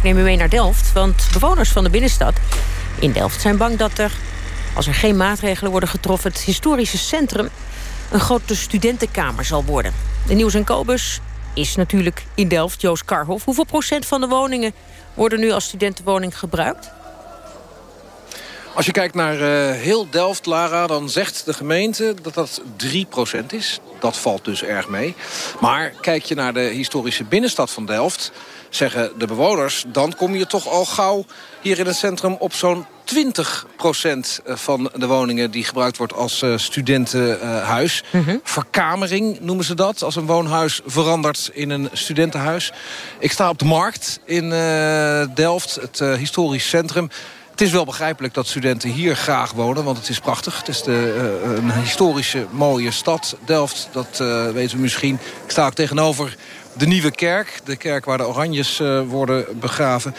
Ik 0.00 0.06
neem 0.06 0.18
u 0.18 0.22
mee 0.22 0.36
naar 0.36 0.48
Delft, 0.48 0.92
want 0.92 1.28
bewoners 1.32 1.70
van 1.70 1.84
de 1.84 1.90
binnenstad 1.90 2.34
in 3.00 3.12
Delft 3.12 3.40
zijn 3.40 3.56
bang 3.56 3.78
dat 3.78 3.98
er, 3.98 4.12
als 4.74 4.86
er 4.86 4.94
geen 4.94 5.16
maatregelen 5.16 5.70
worden 5.70 5.88
getroffen, 5.88 6.30
het 6.30 6.40
historische 6.40 6.98
centrum 6.98 7.48
een 8.10 8.20
grote 8.20 8.56
studentenkamer 8.56 9.44
zal 9.44 9.64
worden. 9.64 9.92
De 10.26 10.34
Nieuws 10.34 10.54
en 10.54 10.64
Kobus 10.64 11.20
is 11.54 11.76
natuurlijk 11.76 12.24
in 12.34 12.48
Delft, 12.48 12.80
Joost 12.80 13.04
Karhoff. 13.04 13.44
Hoeveel 13.44 13.64
procent 13.64 14.06
van 14.06 14.20
de 14.20 14.26
woningen 14.26 14.72
worden 15.14 15.40
nu 15.40 15.50
als 15.50 15.64
studentenwoning 15.64 16.38
gebruikt? 16.38 16.90
Als 18.74 18.86
je 18.86 18.92
kijkt 18.92 19.14
naar 19.14 19.34
uh, 19.34 19.80
heel 19.80 20.10
Delft, 20.10 20.46
Lara, 20.46 20.86
dan 20.86 21.08
zegt 21.08 21.44
de 21.44 21.52
gemeente 21.52 22.14
dat 22.22 22.34
dat 22.34 22.62
3% 23.42 23.46
is. 23.48 23.80
Dat 23.98 24.16
valt 24.16 24.44
dus 24.44 24.62
erg 24.62 24.88
mee. 24.88 25.14
Maar 25.60 25.92
kijk 26.00 26.24
je 26.24 26.34
naar 26.34 26.52
de 26.52 26.60
historische 26.60 27.24
binnenstad 27.24 27.70
van 27.70 27.86
Delft... 27.86 28.32
zeggen 28.70 29.10
de 29.18 29.26
bewoners, 29.26 29.84
dan 29.86 30.14
kom 30.16 30.34
je 30.34 30.46
toch 30.46 30.68
al 30.68 30.84
gauw 30.84 31.24
hier 31.60 31.78
in 31.78 31.86
het 31.86 31.96
centrum 31.96 32.36
op 32.38 32.54
zo'n 32.54 32.86
20% 33.14 33.18
van 34.44 34.90
de 34.94 35.06
woningen 35.06 35.50
die 35.50 35.64
gebruikt 35.64 35.96
wordt 35.96 36.12
als 36.12 36.42
uh, 36.42 36.56
studentenhuis. 36.56 38.02
Uh, 38.12 38.34
Verkamering 38.42 39.40
noemen 39.40 39.64
ze 39.64 39.74
dat, 39.74 40.02
als 40.02 40.16
een 40.16 40.26
woonhuis 40.26 40.80
verandert 40.86 41.50
in 41.52 41.70
een 41.70 41.88
studentenhuis. 41.92 42.72
Ik 43.18 43.32
sta 43.32 43.48
op 43.48 43.58
de 43.58 43.64
markt 43.64 44.20
in 44.24 44.44
uh, 44.44 45.24
Delft, 45.34 45.74
het 45.74 45.98
historisch 46.18 46.68
centrum. 46.68 47.10
Het 47.50 47.60
is 47.60 47.70
wel 47.70 47.84
begrijpelijk 47.84 48.34
dat 48.34 48.46
studenten 48.46 48.90
hier 48.90 49.16
graag 49.16 49.52
wonen, 49.52 49.84
want 49.84 49.98
het 49.98 50.08
is 50.08 50.20
prachtig. 50.20 50.58
Het 50.58 50.68
is 50.68 50.82
de, 50.82 51.40
uh, 51.44 51.56
een 51.56 51.72
historische, 51.72 52.46
mooie 52.50 52.90
stad. 52.90 53.36
Delft, 53.44 53.88
dat 53.92 54.18
weten 54.52 54.76
we 54.76 54.82
misschien. 54.82 55.14
Ik 55.44 55.50
sta 55.50 55.66
ook 55.66 55.74
tegenover 55.74 56.36
de 56.72 56.86
Nieuwe 56.86 57.10
Kerk. 57.10 57.60
De 57.64 57.76
kerk 57.76 58.04
waar 58.04 58.18
de 58.18 58.26
Oranjes 58.26 58.80
uh, 58.80 59.02
worden 59.08 59.58
begraven. 59.60 60.14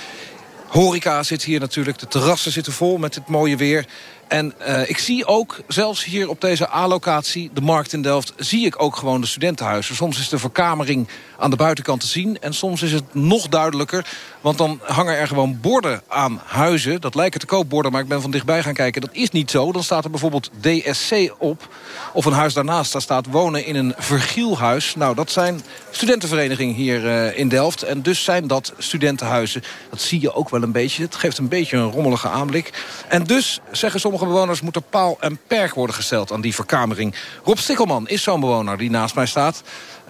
Horeca 0.67 1.23
zit 1.23 1.43
hier 1.43 1.59
natuurlijk. 1.59 1.99
De 1.99 2.07
terrassen 2.07 2.51
zitten 2.51 2.73
vol 2.73 2.97
met 2.97 3.15
het 3.15 3.27
mooie 3.27 3.55
weer. 3.55 3.85
En 4.31 4.53
uh, 4.67 4.89
ik 4.89 4.97
zie 4.97 5.25
ook, 5.25 5.59
zelfs 5.67 6.03
hier 6.03 6.29
op 6.29 6.41
deze 6.41 6.73
A-locatie, 6.73 7.49
de 7.53 7.61
markt 7.61 7.93
in 7.93 8.01
Delft... 8.01 8.33
zie 8.37 8.65
ik 8.65 8.81
ook 8.81 8.95
gewoon 8.95 9.21
de 9.21 9.27
studentenhuizen. 9.27 9.95
Soms 9.95 10.19
is 10.19 10.29
de 10.29 10.39
verkamering 10.39 11.07
aan 11.37 11.49
de 11.49 11.55
buitenkant 11.55 12.01
te 12.01 12.07
zien... 12.07 12.39
en 12.39 12.53
soms 12.53 12.81
is 12.81 12.91
het 12.91 13.13
nog 13.13 13.47
duidelijker, 13.47 14.05
want 14.41 14.57
dan 14.57 14.79
hangen 14.83 15.17
er 15.17 15.27
gewoon 15.27 15.59
borden 15.61 16.01
aan 16.07 16.41
huizen. 16.45 17.01
Dat 17.01 17.15
lijken 17.15 17.39
te 17.39 17.45
koopborden, 17.45 17.91
maar 17.91 18.01
ik 18.01 18.07
ben 18.07 18.21
van 18.21 18.31
dichtbij 18.31 18.63
gaan 18.63 18.73
kijken. 18.73 19.01
Dat 19.01 19.09
is 19.13 19.29
niet 19.29 19.51
zo. 19.51 19.71
Dan 19.71 19.83
staat 19.83 20.03
er 20.03 20.09
bijvoorbeeld 20.09 20.49
DSC 20.59 21.33
op. 21.37 21.67
Of 22.13 22.25
een 22.25 22.33
huis 22.33 22.53
daarnaast, 22.53 22.91
daar 22.91 23.01
staat 23.01 23.27
wonen 23.29 23.65
in 23.65 23.75
een 23.75 23.93
vergielhuis. 23.97 24.95
Nou, 24.95 25.15
dat 25.15 25.31
zijn 25.31 25.61
studentenverenigingen 25.89 26.75
hier 26.75 27.03
uh, 27.03 27.37
in 27.37 27.49
Delft. 27.49 27.83
En 27.83 28.01
dus 28.01 28.23
zijn 28.23 28.47
dat 28.47 28.73
studentenhuizen. 28.77 29.63
Dat 29.89 30.01
zie 30.01 30.21
je 30.21 30.33
ook 30.33 30.49
wel 30.49 30.63
een 30.63 30.71
beetje. 30.71 31.03
Het 31.03 31.15
geeft 31.15 31.37
een 31.37 31.47
beetje 31.47 31.77
een 31.77 31.91
rommelige 31.91 32.27
aanblik. 32.27 32.83
En 33.07 33.23
dus 33.23 33.59
zeggen 33.71 33.99
sommige 33.99 34.19
bewoners 34.27 34.61
moet 34.61 34.75
er 34.75 34.81
paal 34.81 35.17
en 35.19 35.39
perk 35.47 35.73
worden 35.73 35.95
gesteld 35.95 36.31
aan 36.31 36.41
die 36.41 36.55
verkamering. 36.55 37.15
Rob 37.43 37.57
Stikkelman 37.57 38.07
is 38.07 38.23
zo'n 38.23 38.39
bewoner 38.39 38.77
die 38.77 38.89
naast 38.89 39.15
mij 39.15 39.25
staat. 39.25 39.61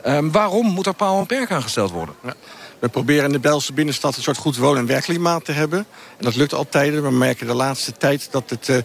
Um, 0.05 0.31
waarom 0.31 0.67
moet 0.67 0.85
er 0.85 0.93
paal 0.93 1.19
en 1.19 1.25
perk 1.25 1.51
aangesteld 1.51 1.91
worden? 1.91 2.15
Ja. 2.23 2.33
We 2.79 2.89
proberen 2.89 3.25
in 3.25 3.31
de 3.31 3.39
Belse 3.39 3.73
binnenstad 3.73 4.15
een 4.15 4.23
soort 4.23 4.37
goed 4.37 4.57
woon- 4.57 4.77
en 4.77 4.85
werkklimaat 4.85 5.45
te 5.45 5.51
hebben. 5.51 5.79
En 6.17 6.25
dat 6.25 6.35
lukt 6.35 6.53
altijd. 6.53 7.01
We 7.01 7.11
merken 7.11 7.47
de 7.47 7.53
laatste 7.53 7.91
tijd 7.91 8.27
dat 8.31 8.49
het, 8.49 8.67
uh, 8.67 8.75
ja, 8.75 8.83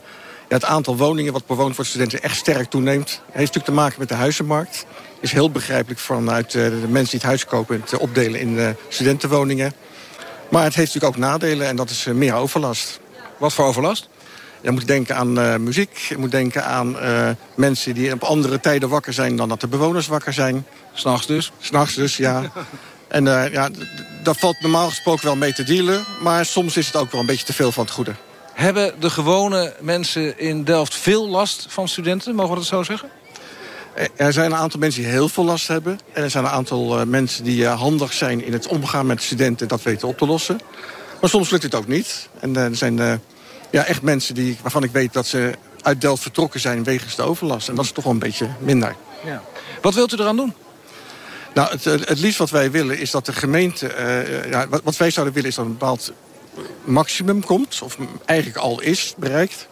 het 0.49 0.65
aantal 0.65 0.97
woningen... 0.97 1.33
wat 1.33 1.47
bewoond 1.47 1.61
wordt 1.61 1.77
voor 1.77 1.87
studenten 1.87 2.23
echt 2.23 2.37
sterk 2.37 2.71
toeneemt. 2.71 3.09
Het 3.09 3.19
heeft 3.25 3.37
natuurlijk 3.37 3.65
te 3.65 3.73
maken 3.73 3.99
met 3.99 4.09
de 4.09 4.15
huizenmarkt. 4.15 4.87
is 5.21 5.33
heel 5.33 5.51
begrijpelijk 5.51 6.01
vanuit 6.01 6.55
uh, 6.55 6.65
de 6.65 6.71
mensen 6.71 7.11
die 7.11 7.21
het 7.21 7.29
huis 7.29 7.45
kopen... 7.45 7.85
te 7.85 7.99
opdelen 7.99 8.41
in 8.41 8.53
uh, 8.53 8.69
studentenwoningen. 8.89 9.73
Maar 10.51 10.65
het 10.65 10.75
heeft 10.75 10.95
natuurlijk 10.95 11.15
ook 11.15 11.31
nadelen 11.31 11.67
en 11.67 11.77
dat 11.77 11.91
is 11.91 12.05
meer 12.05 12.35
overlast. 12.35 13.01
Wat 13.39 13.53
voor 13.53 13.65
overlast? 13.65 14.09
Je 14.67 14.73
moet 14.73 14.87
denken 14.87 15.17
aan 15.17 15.39
uh, 15.39 15.57
muziek. 15.57 15.97
Je 15.97 16.19
moet 16.19 16.31
denken 16.31 16.65
aan 16.65 16.97
uh, 16.97 17.29
mensen 17.55 17.95
die 17.95 18.13
op 18.13 18.23
andere 18.23 18.61
tijden 18.61 18.89
wakker 18.89 19.13
zijn... 19.13 19.37
dan 19.37 19.49
dat 19.49 19.61
de 19.61 19.67
bewoners 19.67 20.07
wakker 20.07 20.33
zijn. 20.33 20.67
S'nachts 20.93 21.27
dus? 21.27 21.53
S'nachts 21.59 21.95
dus, 21.95 22.17
ja. 22.17 22.43
en 23.09 23.25
uh, 23.27 23.53
ja, 23.53 23.69
daar 24.23 24.35
valt 24.35 24.61
normaal 24.61 24.89
gesproken 24.89 25.25
wel 25.25 25.37
mee 25.37 25.53
te 25.53 25.65
dealen. 25.65 26.05
Maar 26.23 26.45
soms 26.45 26.77
is 26.77 26.87
het 26.87 26.97
ook 26.97 27.11
wel 27.13 27.21
een 27.21 27.27
beetje 27.27 27.47
te 27.47 27.53
veel 27.53 27.73
van 27.73 27.85
het 27.85 27.93
goede. 27.93 28.15
Hebben 28.53 29.01
de 29.01 29.11
gewone 29.11 29.75
mensen 29.81 30.39
in 30.39 30.65
Delft 30.65 30.95
veel 30.95 31.29
last 31.29 31.67
van 31.69 31.89
studenten? 31.89 32.35
Mogen 32.35 32.51
we 32.51 32.57
dat 32.57 32.67
zo 32.67 32.83
zeggen? 32.83 33.09
Er 34.17 34.33
zijn 34.33 34.51
een 34.51 34.59
aantal 34.59 34.81
mensen 34.81 35.03
die 35.03 35.11
heel 35.11 35.29
veel 35.29 35.45
last 35.45 35.69
hebben. 35.69 35.99
En 36.13 36.23
er 36.23 36.31
zijn 36.31 36.45
een 36.45 36.51
aantal 36.51 37.07
mensen 37.07 37.45
die 37.45 37.67
handig 37.67 38.13
zijn 38.13 38.45
in 38.45 38.53
het 38.53 38.67
omgaan 38.67 39.07
met 39.07 39.23
studenten... 39.23 39.69
dat 39.69 39.83
weten 39.83 40.09
op 40.09 40.19
te 40.19 40.27
lossen. 40.27 40.61
Maar 41.21 41.31
soms 41.31 41.51
lukt 41.51 41.63
het 41.63 41.75
ook 41.75 41.89
niet. 41.89 42.29
En 42.41 42.57
er 42.57 42.77
zijn 42.77 43.21
ja, 43.77 43.85
echt 43.85 44.03
mensen 44.03 44.35
die, 44.35 44.59
waarvan 44.63 44.83
ik 44.83 44.91
weet 44.91 45.13
dat 45.13 45.27
ze 45.27 45.55
uit 45.83 46.01
Delft 46.01 46.23
vertrokken 46.23 46.61
zijn 46.61 46.85
wegens 46.85 47.17
de 47.17 47.23
overlast. 47.23 47.69
En 47.69 47.75
dat 47.75 47.85
is 47.85 47.93
toch 47.93 48.05
wel 48.05 48.13
een 48.13 48.19
beetje 48.19 48.49
minder. 48.59 48.97
Ja. 49.25 49.43
Wat 49.81 49.95
wilt 49.95 50.13
u 50.13 50.17
eraan 50.17 50.37
doen? 50.37 50.55
Nou, 51.55 51.71
het, 51.71 51.85
het 51.85 52.19
liefst 52.19 52.39
wat 52.39 52.51
wij 52.51 52.71
willen 52.71 52.99
is 52.99 53.11
dat 53.11 53.27
de 53.27 53.33
gemeente... 53.33 53.95
Uh, 53.99 54.51
ja, 54.51 54.69
wat, 54.69 54.81
wat 54.85 54.97
wij 54.97 55.11
zouden 55.11 55.35
willen 55.35 55.51
is 55.51 55.57
dat 55.57 55.65
een 55.65 55.71
bepaald 55.71 56.13
maximum 56.85 57.45
komt... 57.45 57.81
of 57.83 57.97
eigenlijk 58.25 58.59
al 58.59 58.81
is 58.81 59.15
bereikt 59.17 59.69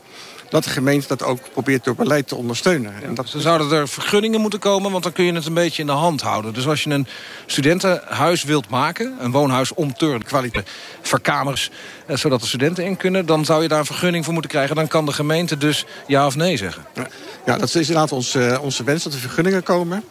dat 0.55 0.65
de 0.65 0.71
gemeente 0.71 1.07
dat 1.07 1.23
ook 1.23 1.39
probeert 1.53 1.85
door 1.85 1.95
beleid 1.95 2.29
te 2.29 2.35
ondersteunen. 2.35 2.93
Ja, 3.01 3.07
en 3.07 3.15
dat... 3.15 3.35
Zouden 3.37 3.73
er 3.73 3.89
vergunningen 3.89 4.41
moeten 4.41 4.59
komen, 4.59 4.91
want 4.91 5.03
dan 5.03 5.13
kun 5.13 5.25
je 5.25 5.33
het 5.33 5.47
een 5.47 5.55
beetje 5.55 5.81
in 5.81 5.87
de 5.87 5.95
hand 5.95 6.21
houden. 6.21 6.55
Dus 6.55 6.67
als 6.67 6.83
je 6.83 6.91
een 6.91 7.07
studentenhuis 7.47 8.45
wilt 8.45 8.69
maken, 8.69 9.17
een 9.19 9.31
woonhuis 9.31 9.75
om 9.75 9.95
turn, 9.95 10.25
kwaliteit, 10.25 10.71
verkamers, 11.03 11.71
eh, 12.07 12.17
zodat 12.17 12.41
de 12.41 12.47
studenten 12.47 12.85
in 12.85 12.97
kunnen, 12.97 13.27
dan 13.27 13.45
zou 13.45 13.63
je 13.63 13.69
daar 13.69 13.79
een 13.79 13.85
vergunning 13.85 14.25
voor 14.25 14.33
moeten 14.33 14.51
krijgen. 14.51 14.77
Dan 14.77 14.89
kan 14.89 15.07
de 15.07 15.13
gemeente 15.13 15.57
dus 15.57 15.85
ja 16.07 16.27
of 16.27 16.37
nee 16.37 16.57
zeggen. 16.57 16.85
Ja, 16.95 17.07
ja 17.47 17.59
dat 17.59 17.69
is 17.69 17.75
inderdaad 17.75 18.13
onze, 18.13 18.59
onze 18.63 18.85
wens 18.85 19.03
dat 19.03 19.13
er 19.13 19.19
vergunningen 19.19 19.63
komen. 19.63 20.05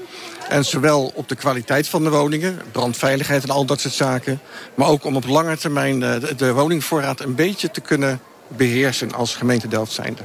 En 0.50 0.66
zowel 0.66 1.12
op 1.16 1.30
de 1.30 1.36
kwaliteit 1.36 1.88
van 1.88 2.04
de 2.04 2.10
woningen, 2.10 2.62
brandveiligheid 2.72 3.44
en 3.44 3.50
al 3.50 3.66
dat 3.66 3.80
soort 3.80 3.94
zaken. 3.94 4.40
Maar 4.76 4.88
ook 4.88 5.06
om 5.06 5.16
op 5.16 5.28
lange 5.28 5.58
termijn 5.58 6.00
de, 6.00 6.34
de 6.38 6.54
woningvoorraad 6.54 7.20
een 7.20 7.36
beetje 7.36 7.72
te 7.72 7.82
kunnen 7.82 8.20
beheersen 8.58 9.14
als 9.14 9.36
gemeente 9.36 9.68
Delft 9.68 9.92
zijnde. 9.92 10.22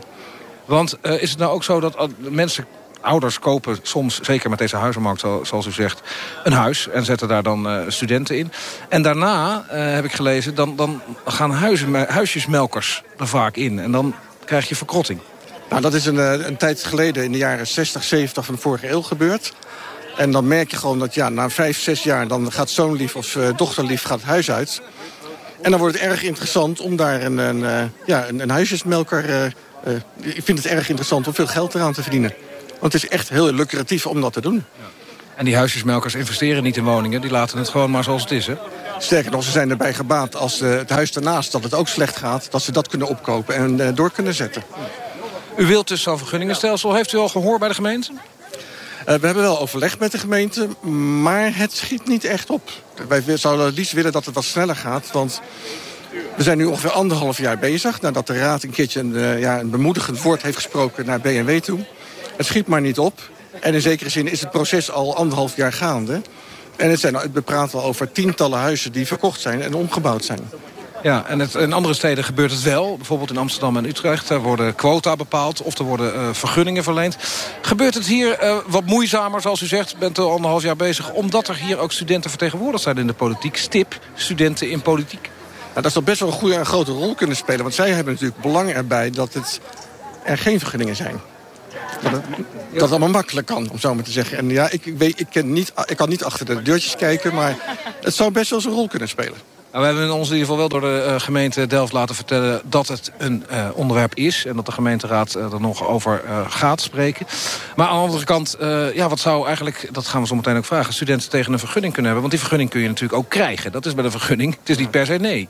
Want 0.65 0.97
uh, 1.03 1.23
is 1.23 1.31
het 1.31 1.39
nou 1.39 1.53
ook 1.53 1.65
zo 1.65 1.81
dat 1.81 2.09
mensen 2.19 2.67
ouders 3.01 3.39
kopen 3.39 3.79
soms, 3.83 4.21
zeker 4.21 4.51
met 4.51 4.59
deze 4.59 4.77
huizenmarkt 4.77 5.21
zoals 5.43 5.67
u 5.67 5.73
zegt... 5.73 6.01
een 6.45 6.53
huis 6.53 6.89
en 6.89 7.05
zetten 7.05 7.29
daar 7.29 7.43
dan 7.43 7.67
uh, 7.67 7.83
studenten 7.89 8.39
in. 8.39 8.53
En 8.89 9.03
daarna, 9.03 9.65
uh, 9.73 9.95
heb 9.95 10.05
ik 10.05 10.13
gelezen, 10.13 10.55
dan, 10.55 10.77
dan 10.77 11.03
gaan 11.25 11.51
huizen, 11.51 11.95
huisjesmelkers 11.95 13.03
er 13.19 13.29
vaak 13.29 13.57
in. 13.57 13.79
En 13.79 13.93
dan 13.93 14.15
krijg 14.45 14.69
je 14.69 14.77
verkrotting. 14.77 15.21
Nou, 15.69 15.83
dat 15.83 15.95
is 15.95 16.07
een, 16.07 16.47
een 16.47 16.57
tijd 16.57 16.85
geleden, 16.85 17.25
in 17.25 17.33
de 17.33 17.39
jaren 17.39 17.67
60, 17.67 18.05
70 18.05 18.45
van 18.45 18.55
de 18.55 18.61
vorige 18.61 18.91
eeuw 18.91 19.03
gebeurd. 19.03 19.53
En 20.17 20.31
dan 20.31 20.49
merk 20.49 20.71
je 20.71 20.77
gewoon 20.77 20.99
dat 20.99 21.15
ja, 21.15 21.29
na 21.29 21.51
vijf, 21.51 21.79
zes 21.79 22.03
jaar... 22.03 22.29
dan 22.29 22.53
gaat 22.53 22.71
zoonlief 22.71 23.17
of 23.17 23.35
uh, 23.35 23.49
dochterlief 23.57 24.03
gaat 24.03 24.19
het 24.19 24.29
huis 24.29 24.51
uit... 24.51 24.83
En 25.61 25.71
dan 25.71 25.81
wordt 25.81 25.95
het 25.95 26.05
erg 26.05 26.23
interessant 26.23 26.81
om 26.81 26.97
daar 26.97 27.23
een, 27.23 27.39
een, 27.39 27.59
uh, 27.59 27.83
ja, 28.07 28.29
een, 28.29 28.41
een 28.41 28.51
huisjesmelker... 28.51 29.29
Uh, 29.29 29.45
uh, 29.45 30.01
ik 30.35 30.45
vind 30.45 30.59
het 30.59 30.67
erg 30.67 30.89
interessant 30.89 31.27
om 31.27 31.35
veel 31.35 31.47
geld 31.47 31.75
eraan 31.75 31.93
te 31.93 32.03
verdienen. 32.03 32.35
Want 32.81 32.93
het 32.93 33.03
is 33.03 33.09
echt 33.09 33.29
heel 33.29 33.53
lucratief 33.53 34.07
om 34.07 34.21
dat 34.21 34.33
te 34.33 34.41
doen. 34.41 34.55
Ja. 34.55 34.85
En 35.37 35.45
die 35.45 35.57
huisjesmelkers 35.57 36.15
investeren 36.15 36.63
niet 36.63 36.77
in 36.77 36.85
woningen. 36.85 37.21
Die 37.21 37.31
laten 37.31 37.59
het 37.59 37.69
gewoon 37.69 37.91
maar 37.91 38.05
zoals 38.05 38.23
het 38.23 38.31
is, 38.31 38.47
hè? 38.47 38.55
Sterker 38.99 39.31
nog, 39.31 39.45
ze 39.45 39.51
zijn 39.51 39.71
erbij 39.71 39.95
gebaat 39.95 40.37
als 40.37 40.61
het 40.61 40.91
huis 40.91 41.13
daarnaast... 41.13 41.53
dat 41.53 41.63
het 41.63 41.75
ook 41.75 41.89
slecht 41.89 42.17
gaat, 42.17 42.51
dat 42.51 42.63
ze 42.63 42.73
dat 42.73 42.89
kunnen 42.89 43.09
opkopen 43.09 43.55
en 43.55 43.95
door 43.95 44.11
kunnen 44.11 44.35
zetten. 44.35 44.63
U 45.57 45.67
wilt 45.67 45.89
dus 45.89 46.03
zo'n 46.03 46.19
vergunningenstelsel. 46.19 46.95
Heeft 46.95 47.13
u 47.13 47.17
al 47.17 47.29
gehoord 47.29 47.59
bij 47.59 47.69
de 47.69 47.75
gemeente? 47.75 48.13
Uh, 49.01 49.05
we 49.05 49.27
hebben 49.27 49.43
wel 49.43 49.61
overleg 49.61 49.99
met 49.99 50.13
de 50.13 50.19
gemeente, 50.19 50.69
maar 51.23 51.57
het 51.57 51.73
schiet 51.73 52.07
niet 52.07 52.25
echt 52.25 52.51
op. 52.51 52.71
Wij 53.09 53.37
zouden 53.37 53.67
het 53.67 53.77
liefst 53.77 53.93
willen 53.93 54.13
dat 54.13 54.25
het 54.25 54.35
wat 54.35 54.45
sneller 54.45 54.77
gaat, 54.77 55.11
want... 55.13 55.41
We 56.37 56.43
zijn 56.43 56.59
nu 56.59 56.65
ongeveer 56.65 56.91
anderhalf 56.91 57.39
jaar 57.39 57.59
bezig... 57.59 58.01
nadat 58.01 58.27
de 58.27 58.39
Raad 58.39 58.63
een 58.63 58.71
keertje 58.71 59.01
een, 59.01 59.15
uh, 59.15 59.41
ja, 59.41 59.61
een 59.61 59.71
bemoedigend 59.71 60.23
woord 60.23 60.43
heeft 60.43 60.57
gesproken 60.57 61.07
naar 61.07 61.21
BMW 61.21 61.59
toe. 61.59 61.79
Het 62.37 62.47
schiet 62.47 62.67
maar 62.67 62.81
niet 62.81 62.99
op. 62.99 63.31
En 63.61 63.75
in 63.75 63.81
zekere 63.81 64.11
zin 64.11 64.31
is 64.31 64.41
het 64.41 64.51
proces 64.51 64.91
al 64.91 65.17
anderhalf 65.17 65.57
jaar 65.57 65.73
gaande. 65.73 66.23
En 66.77 66.91
het 66.91 67.01
zijn, 67.01 67.17
we 67.33 67.43
praten 67.43 67.79
al 67.79 67.85
over 67.85 68.13
tientallen 68.13 68.59
huizen 68.59 68.93
die 68.93 69.07
verkocht 69.07 69.41
zijn 69.41 69.63
en 69.63 69.75
omgebouwd 69.75 70.25
zijn. 70.25 70.51
Ja, 71.03 71.27
en 71.27 71.49
in 71.55 71.73
andere 71.73 71.95
steden 71.95 72.25
gebeurt 72.25 72.51
het 72.51 72.63
wel. 72.63 72.97
Bijvoorbeeld 72.97 73.31
in 73.31 73.37
Amsterdam 73.37 73.77
en 73.77 73.85
Utrecht. 73.85 74.31
Er 74.31 74.41
worden 74.41 74.75
quota 74.75 75.17
bepaald 75.17 75.63
of 75.63 75.79
er 75.79 75.85
worden 75.85 76.15
uh, 76.15 76.29
vergunningen 76.33 76.83
verleend. 76.83 77.17
Gebeurt 77.63 77.95
het 77.95 78.07
hier 78.07 78.45
uh, 78.45 78.57
wat 78.67 78.85
moeizamer, 78.85 79.41
zoals 79.41 79.61
u 79.61 79.67
zegt? 79.67 79.99
Bent 79.99 80.19
er 80.19 80.31
anderhalf 80.31 80.63
jaar 80.63 80.77
bezig. 80.77 81.11
Omdat 81.11 81.49
er 81.49 81.57
hier 81.57 81.79
ook 81.79 81.93
studenten 81.93 82.31
vertegenwoordigd 82.31 82.83
zijn 82.83 82.99
in 82.99 83.07
de 83.07 83.13
politiek. 83.13 83.57
STIP, 83.57 83.99
studenten 84.15 84.71
in 84.71 84.83
politiek. 84.83 85.31
Nou, 85.71 85.83
dat 85.83 85.93
zou 85.93 86.05
best 86.05 86.21
wel 86.21 86.29
een 86.29 86.35
goede 86.35 86.55
en 86.55 86.67
grote 86.67 86.93
rol 86.93 87.15
kunnen 87.15 87.37
spelen. 87.37 87.63
Want 87.63 87.75
zij 87.75 87.91
hebben 87.91 88.13
natuurlijk 88.13 88.41
belang 88.41 88.71
erbij 88.71 89.11
dat 89.11 89.35
het, 89.35 89.61
er 90.23 90.39
geen 90.39 90.59
vergunningen 90.59 90.97
zijn. 90.97 91.21
Dat 92.03 92.13
het, 92.13 92.25
dat 92.73 92.91
allemaal 92.91 93.09
makkelijk 93.09 93.47
kan, 93.47 93.71
om 93.71 93.79
zo 93.79 93.95
maar 93.95 94.05
te 94.05 94.11
zeggen. 94.11 94.39
En 94.39 94.51
ja, 94.51 94.71
ik, 94.71 94.83
weet, 94.97 95.21
ik, 95.21 95.27
ken 95.31 95.53
niet, 95.53 95.73
ik 95.87 95.97
kan 95.97 96.09
niet 96.09 96.25
achter 96.25 96.47
de 96.47 96.63
deurtjes 96.63 96.97
kijken, 96.97 97.35
maar 97.35 97.57
het 98.01 98.15
zou 98.15 98.31
best 98.31 98.51
wel 98.51 98.61
zijn 98.61 98.75
rol 98.75 98.89
kunnen 98.89 99.09
spelen. 99.09 99.58
Nou, 99.73 99.85
we 99.85 99.91
hebben 99.91 100.15
ons 100.15 100.29
in 100.29 100.37
ieder 100.37 100.49
geval 100.49 100.57
wel 100.57 100.69
door 100.69 100.81
de 100.81 101.07
uh, 101.09 101.21
gemeente 101.21 101.67
Delft 101.67 101.93
laten 101.93 102.15
vertellen... 102.15 102.61
dat 102.65 102.89
het 102.89 103.13
een 103.19 103.45
uh, 103.51 103.69
onderwerp 103.75 104.15
is 104.15 104.45
en 104.45 104.57
dat 104.57 104.67
de 104.67 104.73
gemeenteraad 104.73 105.35
uh, 105.37 105.53
er 105.53 105.61
nog 105.61 105.87
over 105.87 106.23
gaat 106.49 106.81
spreken. 106.81 107.27
Maar 107.77 107.87
aan 107.87 107.97
de 107.97 108.03
andere 108.03 108.25
kant, 108.25 108.57
ja, 108.95 109.09
wat 109.09 109.19
zou 109.19 109.47
eigenlijk... 109.47 109.89
dat 109.93 110.07
gaan 110.07 110.21
we 110.21 110.27
zo 110.27 110.35
meteen 110.35 110.57
ook 110.57 110.65
vragen, 110.65 110.95
studenten 110.95 111.31
tegen 111.31 111.53
een 111.53 111.59
vergunning 111.59 111.93
kunnen 111.93 112.13
hebben? 112.13 112.21
Want 112.21 112.31
die 112.31 112.41
vergunning 112.41 112.71
kun 112.71 112.81
je 112.81 112.89
natuurlijk 112.89 113.19
ook 113.19 113.29
krijgen. 113.29 113.73
Dat 113.73 113.87
is 113.87 113.95
bij 113.95 114.05
de 114.05 114.11
vergunning. 114.11 114.57
Het 114.61 114.69
is 114.69 114.77
niet 114.77 114.91
per 114.91 115.07
se 115.07 115.13
nee. 115.13 115.49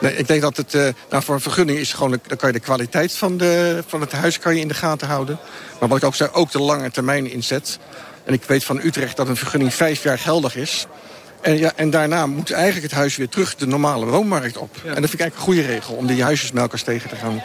Nee, 0.00 0.16
ik 0.16 0.26
denk 0.26 0.40
dat 0.40 0.56
het 0.56 0.72
nou, 1.10 1.22
voor 1.22 1.34
een 1.34 1.40
vergunning 1.40 1.78
is 1.78 1.92
gewoon... 1.92 2.18
dan 2.26 2.36
kan 2.36 2.48
je 2.48 2.54
de 2.54 2.64
kwaliteit 2.64 3.12
van, 3.12 3.36
de, 3.36 3.84
van 3.86 4.00
het 4.00 4.12
huis 4.12 4.38
kan 4.38 4.54
je 4.54 4.60
in 4.60 4.68
de 4.68 4.74
gaten 4.74 5.08
houden. 5.08 5.38
Maar 5.80 5.88
wat 5.88 5.98
ik 5.98 6.04
ook 6.04 6.14
zei, 6.14 6.30
ook 6.32 6.50
de 6.50 6.60
lange 6.60 6.90
termijn 6.90 7.30
inzet. 7.30 7.78
En 8.24 8.32
ik 8.32 8.44
weet 8.44 8.64
van 8.64 8.80
Utrecht 8.82 9.16
dat 9.16 9.28
een 9.28 9.36
vergunning 9.36 9.74
vijf 9.74 10.02
jaar 10.02 10.18
geldig 10.18 10.56
is... 10.56 10.86
En, 11.40 11.58
ja, 11.58 11.72
en 11.76 11.90
daarna 11.90 12.26
moet 12.26 12.50
eigenlijk 12.50 12.82
het 12.82 12.94
huis 12.94 13.16
weer 13.16 13.28
terug 13.28 13.54
de 13.54 13.66
normale 13.66 14.06
woonmarkt 14.06 14.56
op. 14.56 14.76
En 14.76 15.00
dat 15.00 15.10
vind 15.10 15.12
ik 15.12 15.20
eigenlijk 15.20 15.36
een 15.36 15.42
goede 15.42 15.62
regel 15.62 15.94
om 15.94 16.06
die 16.06 16.22
huisjesmelkers 16.22 16.82
tegen 16.82 17.08
te 17.08 17.16
gaan. 17.16 17.42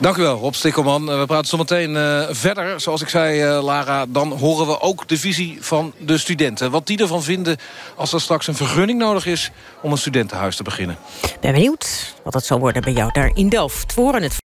Dank 0.00 0.16
u 0.16 0.22
wel, 0.22 0.38
Rob 0.38 0.54
Stikkelman. 0.54 1.10
Eh, 1.10 1.18
we 1.18 1.26
praten 1.26 1.48
zometeen 1.48 1.94
uh, 1.94 2.26
verder. 2.30 2.80
Zoals 2.80 3.02
ik 3.02 3.08
zei, 3.08 3.44
uh, 3.44 3.62
Lara, 3.64 4.06
dan 4.06 4.32
horen 4.32 4.66
we 4.66 4.80
ook 4.80 5.08
de 5.08 5.18
visie 5.18 5.58
van 5.60 5.92
de 5.98 6.18
studenten. 6.18 6.70
Wat 6.70 6.86
die 6.86 6.98
ervan 6.98 7.22
vinden 7.22 7.56
als 7.96 8.12
er 8.12 8.20
straks 8.20 8.46
een 8.46 8.54
vergunning 8.54 8.98
nodig 8.98 9.26
is... 9.26 9.50
om 9.80 9.92
een 9.92 9.98
studentenhuis 9.98 10.56
te 10.56 10.62
beginnen. 10.62 10.96
Ben 11.40 11.52
benieuwd 11.52 12.14
wat 12.24 12.32
dat 12.32 12.44
zal 12.44 12.58
worden 12.58 12.82
bij 12.82 12.92
jou 12.92 13.12
daar 13.12 13.30
in 13.34 13.48
Delft. 13.48 13.94
We 13.94 14.00
horen 14.00 14.22
het 14.22 14.47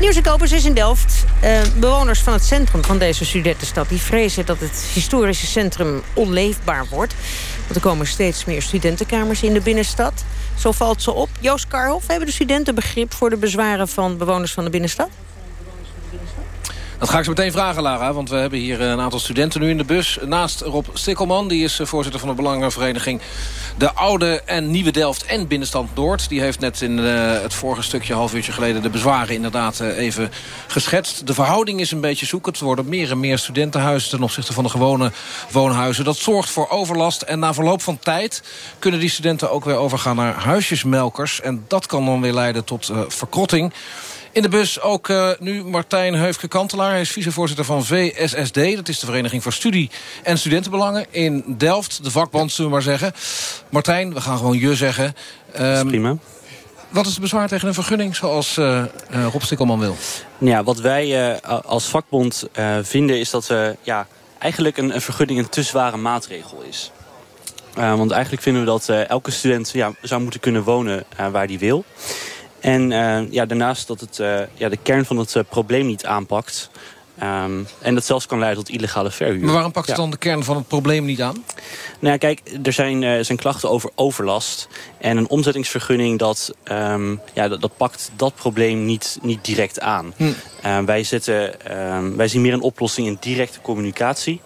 Nieuws 0.00 0.16
en 0.16 0.22
Kopers 0.22 0.52
is 0.52 0.64
in 0.64 0.74
Delft. 0.74 1.24
Uh, 1.44 1.60
bewoners 1.76 2.20
van 2.20 2.32
het 2.32 2.44
centrum 2.44 2.84
van 2.84 2.98
deze 2.98 3.24
studentenstad... 3.24 3.88
die 3.88 4.00
vrezen 4.00 4.46
dat 4.46 4.60
het 4.60 4.90
historische 4.94 5.46
centrum 5.46 6.02
onleefbaar 6.14 6.86
wordt. 6.90 7.14
Want 7.62 7.74
er 7.74 7.80
komen 7.80 8.06
steeds 8.06 8.44
meer 8.44 8.62
studentenkamers 8.62 9.42
in 9.42 9.52
de 9.52 9.60
binnenstad. 9.60 10.24
Zo 10.58 10.72
valt 10.72 11.02
ze 11.02 11.12
op. 11.12 11.28
Joost 11.40 11.68
Karhoff, 11.68 12.06
hebben 12.06 12.26
de 12.26 12.32
studenten 12.32 12.74
begrip... 12.74 13.14
voor 13.14 13.30
de 13.30 13.36
bezwaren 13.36 13.88
van 13.88 14.16
bewoners 14.16 14.52
van 14.52 14.64
de 14.64 14.70
binnenstad? 14.70 15.08
Dat 16.98 17.08
ga 17.08 17.18
ik 17.18 17.24
zo 17.24 17.30
meteen 17.30 17.52
vragen, 17.52 17.82
Lara. 17.82 18.12
Want 18.12 18.30
we 18.30 18.36
hebben 18.36 18.58
hier 18.58 18.80
een 18.80 19.00
aantal 19.00 19.18
studenten 19.18 19.60
nu 19.60 19.70
in 19.70 19.76
de 19.76 19.84
bus. 19.84 20.18
Naast 20.24 20.60
Rob 20.60 20.86
Stikkelman, 20.92 21.48
die 21.48 21.64
is 21.64 21.80
voorzitter 21.82 22.20
van 22.20 22.28
de 22.28 22.34
Belangenvereniging... 22.34 23.20
De 23.76 23.92
Oude 23.92 24.42
en 24.44 24.70
Nieuwe 24.70 24.90
Delft 24.90 25.24
en 25.24 25.46
Binnenstand 25.46 25.94
Noord. 25.94 26.28
Die 26.28 26.40
heeft 26.40 26.60
net 26.60 26.80
in 26.80 26.98
uh, 26.98 27.40
het 27.42 27.54
vorige 27.54 27.82
stukje, 27.82 28.14
half 28.14 28.34
uurtje 28.34 28.52
geleden... 28.52 28.82
de 28.82 28.90
bezwaren 28.90 29.34
inderdaad 29.34 29.80
even 29.80 30.30
geschetst. 30.66 31.26
De 31.26 31.34
verhouding 31.34 31.80
is 31.80 31.90
een 31.90 32.00
beetje 32.00 32.26
zoekend. 32.26 32.58
Er 32.58 32.64
worden 32.64 32.88
meer 32.88 33.10
en 33.10 33.20
meer 33.20 33.38
studentenhuizen 33.38 34.10
ten 34.10 34.22
opzichte 34.22 34.52
van 34.52 34.64
de 34.64 34.70
gewone 34.70 35.12
woonhuizen. 35.50 36.04
Dat 36.04 36.16
zorgt 36.16 36.50
voor 36.50 36.68
overlast. 36.68 37.22
En 37.22 37.38
na 37.38 37.54
verloop 37.54 37.82
van 37.82 37.98
tijd 37.98 38.42
kunnen 38.78 39.00
die 39.00 39.10
studenten 39.10 39.50
ook 39.50 39.64
weer 39.64 39.76
overgaan 39.76 40.16
naar 40.16 40.34
huisjesmelkers. 40.34 41.40
En 41.40 41.64
dat 41.68 41.86
kan 41.86 42.04
dan 42.04 42.20
weer 42.20 42.34
leiden 42.34 42.64
tot 42.64 42.90
verkrotting. 43.08 43.72
In 44.32 44.42
de 44.42 44.48
bus 44.48 44.80
ook 44.80 45.08
uh, 45.08 45.30
nu 45.38 45.64
Martijn 45.64 46.14
Heufke-Kantelaar. 46.14 46.90
Hij 46.90 47.00
is 47.00 47.10
vicevoorzitter 47.10 47.64
van 47.64 47.84
VSSD. 47.84 48.54
Dat 48.54 48.88
is 48.88 48.98
de 48.98 49.06
Vereniging 49.06 49.42
voor 49.42 49.52
Studie- 49.52 49.90
en 50.22 50.38
Studentenbelangen 50.38 51.06
in 51.10 51.44
Delft. 51.46 52.04
De 52.04 52.10
vakbond, 52.10 52.52
zullen 52.52 52.70
we 52.70 52.76
maar 52.76 52.84
zeggen. 52.84 53.12
Martijn, 53.70 54.14
we 54.14 54.20
gaan 54.20 54.36
gewoon 54.36 54.58
je 54.58 54.74
zeggen. 54.74 55.14
Um, 55.60 55.86
prima. 55.86 56.16
Wat 56.88 57.06
is 57.06 57.12
het 57.12 57.20
bezwaar 57.20 57.48
tegen 57.48 57.68
een 57.68 57.74
vergunning 57.74 58.16
zoals 58.16 58.56
uh, 58.56 58.84
uh, 59.14 59.26
Rob 59.32 59.42
Stikkelman 59.42 59.78
wil? 59.78 59.96
Ja, 60.38 60.64
wat 60.64 60.78
wij 60.78 61.40
als 61.42 61.84
vakbond 61.84 62.44
vinden 62.82 63.18
is 63.18 63.30
dat 63.30 63.46
we 63.46 63.76
ja, 63.82 64.06
eigenlijk 64.38 64.76
een, 64.76 64.94
een, 64.94 65.00
vergunning 65.00 65.38
een 65.38 65.48
te 65.48 65.62
zware 65.62 65.96
maatregel 65.96 66.62
is. 66.68 66.90
want 67.74 68.10
eigenlijk 68.10 68.42
vinden 68.42 68.62
we 68.62 68.68
dat 68.68 68.88
elke 68.88 69.30
student 69.30 69.70
ja, 69.70 69.92
zou 70.02 70.22
moeten 70.22 70.40
kunnen 70.40 70.62
wonen 70.62 71.04
waar 71.30 71.46
hij 71.46 71.58
wil. 71.58 71.84
En 72.60 72.90
uh, 72.90 73.30
ja, 73.30 73.46
daarnaast 73.46 73.86
dat 73.86 74.00
het 74.00 74.18
uh, 74.18 74.40
ja, 74.54 74.68
de 74.68 74.78
kern 74.82 75.04
van 75.04 75.16
het 75.16 75.34
uh, 75.34 75.42
probleem 75.48 75.86
niet 75.86 76.06
aanpakt. 76.06 76.70
Um, 77.22 77.66
en 77.80 77.94
dat 77.94 78.04
zelfs 78.04 78.26
kan 78.26 78.38
leiden 78.38 78.64
tot 78.64 78.74
illegale 78.74 79.10
verhuur. 79.10 79.44
Maar 79.44 79.52
waarom 79.52 79.72
pakt 79.72 79.86
het 79.86 79.96
ja. 79.96 80.02
dan 80.02 80.10
de 80.10 80.16
kern 80.16 80.44
van 80.44 80.56
het 80.56 80.68
probleem 80.68 81.04
niet 81.04 81.22
aan? 81.22 81.44
Nou 81.98 82.12
ja, 82.12 82.16
kijk, 82.16 82.42
er 82.62 82.72
zijn, 82.72 83.24
zijn 83.24 83.38
klachten 83.38 83.70
over 83.70 83.90
overlast. 83.94 84.68
En 84.98 85.16
een 85.16 85.28
omzettingsvergunning, 85.28 86.18
dat, 86.18 86.54
um, 86.72 87.20
ja, 87.34 87.48
dat, 87.48 87.60
dat, 87.60 87.76
pakt 87.76 88.10
dat 88.16 88.34
probleem 88.34 88.84
niet, 88.84 89.18
niet 89.22 89.44
direct 89.44 89.80
aan. 89.80 90.14
Hm. 90.16 90.84
wij, 90.84 91.04
zetten, 91.04 91.54
wij 92.16 92.28
zien 92.28 92.42
meer 92.42 92.52
een 92.52 92.60
oplossing 92.60 93.06
in 93.06 93.16
directe 93.20 93.60
communicatie. 93.60 94.40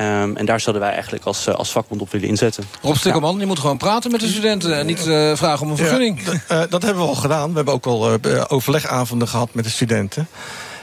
Um, 0.00 0.36
en 0.36 0.46
daar 0.46 0.60
zouden 0.60 0.82
wij 0.82 0.92
eigenlijk 0.92 1.24
als, 1.24 1.46
uh, 1.46 1.54
als 1.54 1.70
vakbond 1.70 2.00
op 2.00 2.10
willen 2.10 2.28
inzetten. 2.28 2.64
Rob 2.82 2.96
Stikkelman, 2.96 3.34
ja. 3.34 3.40
je 3.40 3.46
moet 3.46 3.58
gewoon 3.58 3.76
praten 3.76 4.10
met 4.10 4.20
de 4.20 4.28
studenten... 4.28 4.76
en 4.76 4.86
niet 4.86 5.06
uh, 5.06 5.36
vragen 5.36 5.66
om 5.66 5.70
een 5.70 5.76
vergunning. 5.76 6.20
Ja, 6.48 6.62
uh, 6.62 6.70
dat 6.70 6.82
hebben 6.82 7.02
we 7.02 7.08
al 7.08 7.14
gedaan. 7.14 7.48
We 7.50 7.56
hebben 7.56 7.74
ook 7.74 7.86
al 7.86 8.18
overlegavonden 8.48 9.28
gehad 9.28 9.54
met 9.54 9.64
de 9.64 9.70
studenten. 9.70 10.28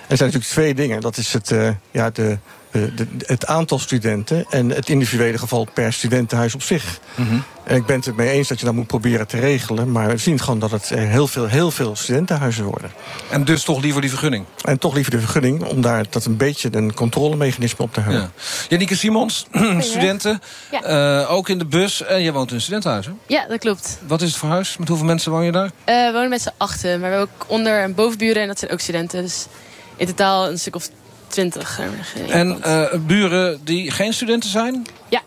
Er 0.07 0.17
zijn 0.17 0.29
natuurlijk 0.29 0.51
twee 0.53 0.73
dingen. 0.73 1.01
Dat 1.01 1.17
is 1.17 1.33
het, 1.33 1.53
ja, 1.91 2.09
de, 2.09 2.37
de, 2.71 2.93
de, 2.93 3.07
het 3.25 3.45
aantal 3.45 3.79
studenten 3.79 4.45
en 4.49 4.69
het 4.69 4.89
individuele 4.89 5.37
geval 5.37 5.67
per 5.73 5.93
studentenhuis 5.93 6.55
op 6.55 6.61
zich. 6.61 6.99
Mm 7.15 7.27
-hmm. 7.27 7.43
En 7.63 7.75
ik 7.75 7.85
ben 7.85 7.99
het 7.99 8.15
mee 8.15 8.29
eens 8.29 8.47
dat 8.47 8.59
je 8.59 8.65
dat 8.65 8.73
moet 8.73 8.87
proberen 8.87 9.27
te 9.27 9.39
regelen. 9.39 9.91
Maar 9.91 10.07
we 10.07 10.17
zien 10.17 10.39
gewoon 10.39 10.59
dat 10.59 10.71
het 10.71 10.89
heel 10.89 11.27
veel, 11.27 11.45
heel 11.45 11.71
veel 11.71 11.95
studentenhuizen 11.95 12.63
worden. 12.63 12.91
En 13.29 13.43
dus 13.43 13.63
toch 13.63 13.81
liever 13.81 14.01
die 14.01 14.09
vergunning? 14.09 14.45
En 14.63 14.79
toch 14.79 14.93
liever 14.93 15.11
de 15.11 15.19
vergunning, 15.19 15.63
om 15.63 15.81
daar 15.81 16.05
dat 16.09 16.25
een 16.25 16.37
beetje 16.37 16.69
een 16.71 16.93
controlemechanisme 16.93 17.85
op 17.85 17.93
te 17.93 17.99
hebben. 17.99 18.21
Ja. 18.21 18.29
Janieke 18.69 18.95
Simons, 18.95 19.47
studenten, 19.79 20.41
ja. 20.71 21.21
uh, 21.21 21.31
ook 21.31 21.49
in 21.49 21.57
de 21.57 21.65
bus. 21.65 22.03
En 22.03 22.21
je 22.21 22.31
woont 22.31 22.49
in 22.49 22.55
een 22.55 22.61
studentenhuis, 22.61 23.05
hè? 23.05 23.11
Ja, 23.27 23.47
dat 23.47 23.59
klopt. 23.59 23.99
Wat 24.07 24.21
is 24.21 24.27
het 24.27 24.37
voor 24.37 24.49
huis? 24.49 24.77
Met 24.77 24.87
hoeveel 24.87 25.05
mensen 25.05 25.31
woon 25.31 25.45
je 25.45 25.51
daar? 25.51 25.65
Uh, 25.65 26.05
we 26.05 26.09
wonen 26.13 26.29
met 26.29 26.41
z'n 26.41 26.51
achten, 26.57 26.99
maar 26.99 27.09
we 27.09 27.15
hebben 27.15 27.35
ook 27.35 27.45
onder- 27.47 27.81
en 27.81 27.95
bovenburen. 27.95 28.41
En 28.41 28.47
dat 28.47 28.59
zijn 28.59 28.71
ook 28.71 28.79
studenten. 28.79 29.21
Dus 29.21 29.45
in 29.97 30.05
totaal 30.05 30.47
een 30.47 30.59
stuk 30.59 30.75
of 30.75 30.89
twintig. 31.27 31.79
En 32.29 32.61
uh, 32.65 32.93
buren 32.93 33.59
die 33.63 33.91
geen 33.91 34.13
studenten 34.13 34.49
zijn? 34.49 34.85
Ja, 35.09 35.21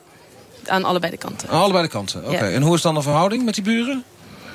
aan 0.66 0.84
allebei 0.84 1.12
de 1.12 1.18
kanten. 1.18 1.48
Aan 1.48 1.60
allebei 1.60 1.82
de 1.82 1.90
kanten, 1.90 2.24
oké. 2.24 2.34
Okay. 2.34 2.48
Ja. 2.48 2.54
En 2.54 2.62
hoe 2.62 2.74
is 2.74 2.82
dan 2.82 2.94
de 2.94 3.02
verhouding 3.02 3.44
met 3.44 3.54
die 3.54 3.64
buren? 3.64 4.04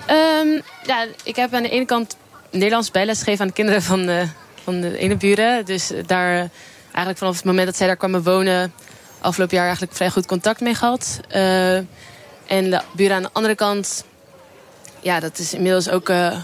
Um, 0.10 0.62
ja, 0.86 1.06
ik 1.24 1.36
heb 1.36 1.54
aan 1.54 1.64
de 1.64 1.70
ene 1.70 1.86
kant 1.86 2.16
Nederlands 2.52 2.92
bijles 2.92 3.18
gegeven 3.18 3.42
aan 3.42 3.48
de 3.48 3.54
kinderen 3.54 3.82
van 3.82 4.06
de, 4.06 4.28
van 4.64 4.82
de 4.82 4.98
ene 4.98 5.16
buren. 5.16 5.66
Dus 5.66 5.92
daar 6.06 6.50
eigenlijk 6.86 7.18
vanaf 7.18 7.36
het 7.36 7.46
moment 7.46 7.66
dat 7.66 7.76
zij 7.76 7.88
daar 7.88 7.98
kwamen 7.98 8.24
wonen... 8.24 8.74
afgelopen 9.20 9.56
jaar 9.56 9.66
eigenlijk 9.66 9.96
vrij 9.96 10.10
goed 10.10 10.26
contact 10.26 10.62
mee 10.62 10.76
gehad. 10.76 11.20
Uh, 11.36 11.76
en 11.76 12.70
de 12.70 12.82
buren 12.96 13.16
aan 13.16 13.22
de 13.22 13.30
andere 13.34 13.56
kant... 13.56 14.04
ja, 15.00 15.20
dat 15.20 15.40
is 15.40 15.54
inmiddels 15.54 15.90
ook... 15.90 16.10
Uh, 16.10 16.38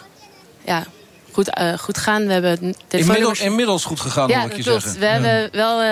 ja, 0.66 0.84
goed, 1.32 1.60
uh, 1.60 1.74
goed 1.78 1.98
gaan. 1.98 2.28
We 2.28 2.34
hebben 2.34 2.76
inmiddels, 2.88 3.40
inmiddels 3.40 3.86
goed 3.86 4.00
gegaan, 4.00 4.28
ja, 4.28 4.42
moet 4.42 4.56
je 4.56 4.64
klopt. 4.64 4.82
zeggen. 4.82 5.00
We 5.00 5.06
ja. 5.06 5.12
hebben 5.12 5.50
wel, 5.52 5.82
uh, 5.82 5.88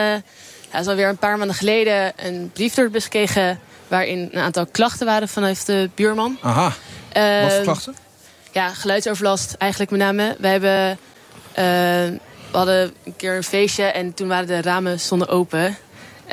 ja, 0.72 0.79
is 0.79 0.88
alweer 0.88 1.08
een 1.08 1.17
paar 1.17 1.38
maanden 1.38 1.55
geleden... 1.55 2.13
een 2.15 2.51
brief 2.53 2.74
gekregen... 2.74 3.60
waarin 3.88 4.29
een 4.31 4.41
aantal 4.41 4.65
klachten 4.65 5.05
waren 5.05 5.27
vanuit 5.27 5.65
de 5.65 5.89
buurman. 5.96 6.38
Aha. 6.41 6.74
Wat 7.43 7.53
voor 7.53 7.63
klachten? 7.63 7.96
Ja, 8.51 8.69
geluidsoverlast 8.69 9.55
eigenlijk 9.58 9.91
met 9.91 10.00
name. 10.00 10.36
We 10.39 10.48
hebben... 10.48 10.98
we 11.53 12.58
hadden 12.58 12.93
een 13.05 13.15
keer 13.15 13.36
een 13.36 13.43
feestje 13.43 13.84
en 13.84 14.13
toen 14.13 14.27
waren 14.27 14.48
de 14.48 14.62
ramen 14.62 15.00
stonden 15.00 15.27
open... 15.27 15.77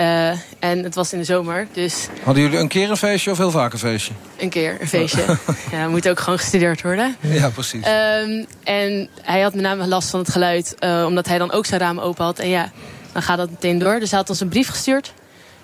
Uh, 0.01 0.29
en 0.59 0.83
het 0.83 0.95
was 0.95 1.13
in 1.13 1.19
de 1.19 1.25
zomer, 1.25 1.67
dus... 1.73 2.09
Hadden 2.23 2.43
jullie 2.43 2.59
een 2.59 2.69
keer 2.69 2.91
een 2.91 2.97
feestje 2.97 3.31
of 3.31 3.39
heel 3.39 3.51
vaak 3.51 3.73
een 3.73 3.79
feestje? 3.79 4.13
Een 4.37 4.49
keer 4.49 4.77
een 4.81 4.89
feestje. 4.89 5.37
ja, 5.73 5.89
moet 5.89 6.09
ook 6.09 6.21
gewoon 6.21 6.39
gestudeerd 6.39 6.83
worden. 6.83 7.17
Ja, 7.21 7.49
precies. 7.49 7.87
Um, 7.87 8.47
en 8.65 9.09
hij 9.23 9.41
had 9.41 9.55
met 9.55 9.63
name 9.63 9.87
last 9.87 10.11
van 10.11 10.21
het 10.21 10.31
geluid, 10.31 10.75
uh, 10.81 11.05
omdat 11.07 11.27
hij 11.27 11.39
dan 11.39 11.53
ook 11.53 11.67
zijn 11.67 11.81
raam 11.81 11.99
open 11.99 12.25
had. 12.25 12.39
En 12.39 12.49
ja, 12.49 12.71
dan 13.13 13.23
gaat 13.23 13.37
dat 13.37 13.51
meteen 13.51 13.79
door. 13.79 14.01
Dus 14.01 14.11
hij 14.11 14.19
had 14.19 14.29
ons 14.29 14.41
een 14.41 14.49
brief 14.49 14.69
gestuurd. 14.69 15.13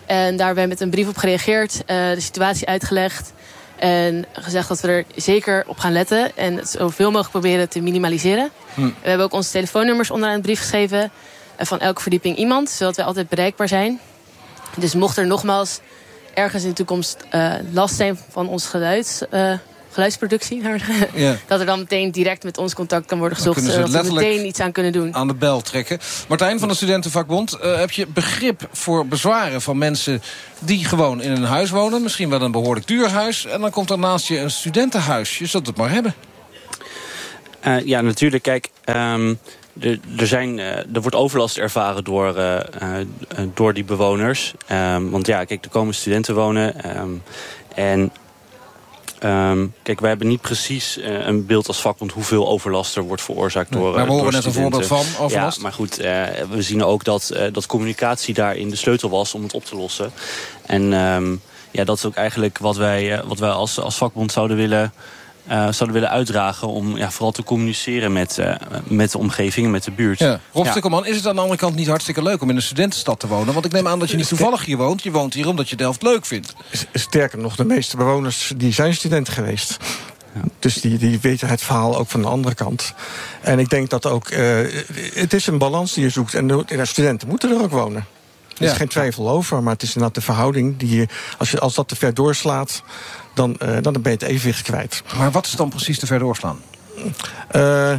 En 0.07 0.37
daar 0.37 0.47
hebben 0.47 0.65
we 0.65 0.71
met 0.71 0.81
een 0.81 0.91
brief 0.91 1.09
op 1.09 1.17
gereageerd, 1.17 1.75
uh, 1.75 1.87
de 1.87 2.21
situatie 2.21 2.67
uitgelegd. 2.67 3.33
En 3.77 4.25
gezegd 4.33 4.69
dat 4.69 4.81
we 4.81 4.89
er 4.89 5.05
zeker 5.17 5.65
op 5.67 5.79
gaan 5.79 5.93
letten. 5.93 6.37
En 6.37 6.57
het 6.57 6.69
zoveel 6.69 7.11
mogelijk 7.11 7.31
proberen 7.31 7.69
te 7.69 7.81
minimaliseren. 7.81 8.51
Hm. 8.75 8.81
We 8.81 9.09
hebben 9.09 9.27
ook 9.27 9.33
onze 9.33 9.51
telefoonnummers 9.51 10.11
onderaan 10.11 10.37
de 10.37 10.43
brief 10.43 10.59
geschreven. 10.59 11.11
Van 11.59 11.81
elke 11.81 12.01
verdieping 12.01 12.37
iemand, 12.37 12.71
zodat 12.71 12.97
wij 12.97 13.05
altijd 13.05 13.29
bereikbaar 13.29 13.69
zijn. 13.69 14.01
Dus 14.76 14.95
mocht 14.95 15.17
er 15.17 15.26
nogmaals 15.26 15.81
ergens 16.35 16.62
in 16.62 16.69
de 16.69 16.75
toekomst 16.75 17.17
uh, 17.35 17.55
last 17.73 17.95
zijn 17.95 18.19
van 18.31 18.49
ons 18.49 18.67
geluid, 18.67 19.26
uh, 19.31 19.52
geluidsproductie... 19.91 20.62
Ja. 21.14 21.37
dat 21.47 21.61
er 21.61 21.67
dan 21.67 21.79
meteen 21.79 22.11
direct 22.11 22.45
met 22.45 22.59
ons 22.59 22.75
contact 22.75 23.07
kan 23.07 23.19
worden 23.19 23.37
gezocht... 23.37 23.62
zodat 23.62 24.07
we 24.07 24.12
meteen 24.12 24.47
iets 24.47 24.61
aan 24.61 24.73
kunnen 24.73 24.93
doen. 24.93 25.14
aan 25.14 25.26
de 25.26 25.35
bel 25.35 25.61
trekken. 25.61 25.99
Martijn 26.29 26.59
van 26.59 26.69
de 26.69 26.75
Studentenvakbond, 26.75 27.59
uh, 27.64 27.76
heb 27.76 27.91
je 27.91 28.07
begrip 28.07 28.69
voor 28.73 29.07
bezwaren 29.07 29.62
van 29.62 29.79
mensen... 29.79 30.23
die 30.59 30.85
gewoon 30.85 31.23
in 31.23 31.31
een 31.31 31.45
huis 31.45 31.71
wonen, 31.71 32.02
misschien 32.02 32.29
wel 32.29 32.43
een 32.43 32.52
behoorlijk 32.52 32.87
duur 32.87 33.09
huis... 33.09 33.47
en 33.47 33.61
dan 33.61 33.71
komt 33.71 33.91
er 33.91 33.99
naast 33.99 34.29
je 34.29 34.38
een 34.38 34.50
studentenhuis. 34.50 35.38
Je 35.38 35.47
zult 35.47 35.67
het 35.67 35.76
maar 35.76 35.91
hebben. 35.91 36.14
Uh, 37.67 37.87
ja, 37.87 38.00
natuurlijk. 38.00 38.43
Kijk... 38.43 38.69
Um 38.85 39.38
er, 39.81 39.99
er, 40.17 40.26
zijn, 40.26 40.59
er 40.59 41.00
wordt 41.00 41.17
overlast 41.17 41.59
ervaren 41.59 42.05
door, 42.05 42.37
uh, 42.37 42.61
uh, 42.83 43.07
door 43.55 43.75
die 43.75 43.85
bewoners. 43.85 44.55
Um, 44.73 45.11
want 45.11 45.26
ja, 45.26 45.45
kijk, 45.45 45.64
er 45.64 45.71
komen 45.71 45.95
studenten 45.95 46.35
wonen. 46.35 46.99
Um, 47.00 47.23
en 47.75 48.12
Ehm, 49.23 49.67
kijk, 49.83 50.00
wij 50.00 50.09
hebben 50.09 50.29
niet 50.29 50.41
precies 50.41 50.99
uh, 50.99 51.26
een 51.26 51.47
beeld 51.47 51.69
als 51.69 51.81
vakbond... 51.81 52.12
hoeveel 52.12 52.49
overlast 52.49 52.97
er 52.97 53.02
wordt 53.02 53.23
veroorzaakt 53.23 53.73
door 53.73 53.95
Maar 53.95 54.07
we 54.07 54.12
horen 54.12 54.33
net 54.33 54.45
een 54.45 54.52
voorbeeld 54.52 54.87
van 54.87 55.05
overlast. 55.19 55.57
Ja, 55.57 55.62
maar 55.62 55.73
goed, 55.73 55.97
we 56.50 56.62
zien 56.62 56.85
ook 56.85 57.05
dat, 57.05 57.33
dat 57.52 57.67
communicatie 57.67 58.35
daarin 58.35 58.69
de 58.71 58.76
sleutel 58.76 59.11
was 59.11 59.35
om 59.35 59.43
het 59.43 59.55
op 59.55 59.64
te 59.64 59.76
lossen. 59.76 60.12
En 60.67 60.91
ja, 61.71 61.85
dat 61.85 61.97
is 61.97 62.05
ook 62.05 62.14
eigenlijk 62.14 62.59
wat 62.59 62.76
wij, 62.76 63.23
wat 63.25 63.38
wij 63.38 63.50
als, 63.50 63.81
als 63.81 63.97
vakbond 63.97 64.33
zouden 64.33 64.57
willen 64.57 64.93
uh, 65.49 65.53
zouden 65.55 65.93
willen 65.93 66.11
uitdragen 66.11 66.69
om 66.69 66.97
ja, 66.97 67.11
vooral 67.11 67.33
te 67.33 67.43
communiceren 67.43 68.13
met, 68.13 68.39
uh, 68.41 68.55
met 68.85 69.13
de 69.13 69.19
omgeving, 69.19 69.71
met 69.71 69.85
de 69.85 69.91
buurt. 69.91 70.19
Ja. 70.19 70.41
Rob 70.53 70.65
ja. 70.65 71.05
is 71.05 71.17
het 71.17 71.27
aan 71.27 71.35
de 71.35 71.41
andere 71.41 71.59
kant 71.59 71.75
niet 71.75 71.87
hartstikke 71.87 72.23
leuk 72.23 72.43
om 72.43 72.51
in 72.51 72.57
een 72.57 72.63
studentenstad 72.63 73.21
te 73.21 73.27
wonen? 73.27 73.53
Want 73.53 73.65
ik 73.65 73.73
neem 73.73 73.89
aan 73.89 73.99
dat 73.99 74.11
je 74.11 74.17
niet 74.17 74.29
toevallig 74.29 74.65
hier 74.65 74.77
woont. 74.77 75.03
Je 75.03 75.11
woont 75.11 75.35
hier 75.35 75.49
omdat 75.49 75.69
je 75.69 75.77
Delft 75.77 76.03
leuk 76.03 76.27
vindt. 76.27 76.55
Sterker 76.93 77.39
nog, 77.39 77.57
de 77.57 77.65
meeste 77.65 77.97
bewoners 77.97 78.53
die 78.57 78.73
zijn 78.73 78.95
studenten 78.95 79.33
geweest. 79.33 79.77
Ja. 80.35 80.41
Dus 80.59 80.75
die, 80.75 80.99
die 80.99 81.21
weten 81.21 81.49
het 81.49 81.63
verhaal 81.63 81.97
ook 81.97 82.09
van 82.09 82.23
de 82.23 82.29
andere 82.29 82.55
kant. 82.55 82.95
En 83.41 83.59
ik 83.59 83.69
denk 83.69 83.91
dat 83.91 84.07
ook... 84.07 84.31
Uh, 84.31 84.39
het 85.15 85.33
is 85.33 85.47
een 85.47 85.59
balans 85.59 85.93
die 85.93 86.05
je 86.05 86.11
zoekt. 86.11 86.35
En 86.35 86.47
de, 86.47 86.65
de 86.67 86.85
studenten 86.85 87.29
moeten 87.29 87.51
er 87.51 87.63
ook 87.63 87.71
wonen. 87.71 88.07
Er 88.62 88.71
is 88.71 88.76
geen 88.76 88.88
twijfel 88.88 89.31
over, 89.31 89.62
maar 89.62 89.73
het 89.73 89.83
is 89.83 89.88
inderdaad 89.88 90.14
de 90.14 90.21
verhouding... 90.21 90.76
die 90.76 90.97
je, 90.97 91.09
als, 91.38 91.50
je, 91.50 91.61
als 91.61 91.75
dat 91.75 91.88
te 91.88 91.97
ver 91.97 92.14
doorslaat, 92.14 92.83
dan, 93.35 93.57
uh, 93.62 93.76
dan 93.81 93.92
ben 93.92 94.02
je 94.02 94.19
het 94.19 94.23
evenwicht 94.23 94.62
kwijt. 94.62 95.02
Maar 95.16 95.31
wat 95.31 95.47
is 95.47 95.52
dan 95.52 95.69
precies 95.69 95.99
te 95.99 96.07
ver 96.07 96.19
doorslaan? 96.19 96.61
Uh, 96.97 97.95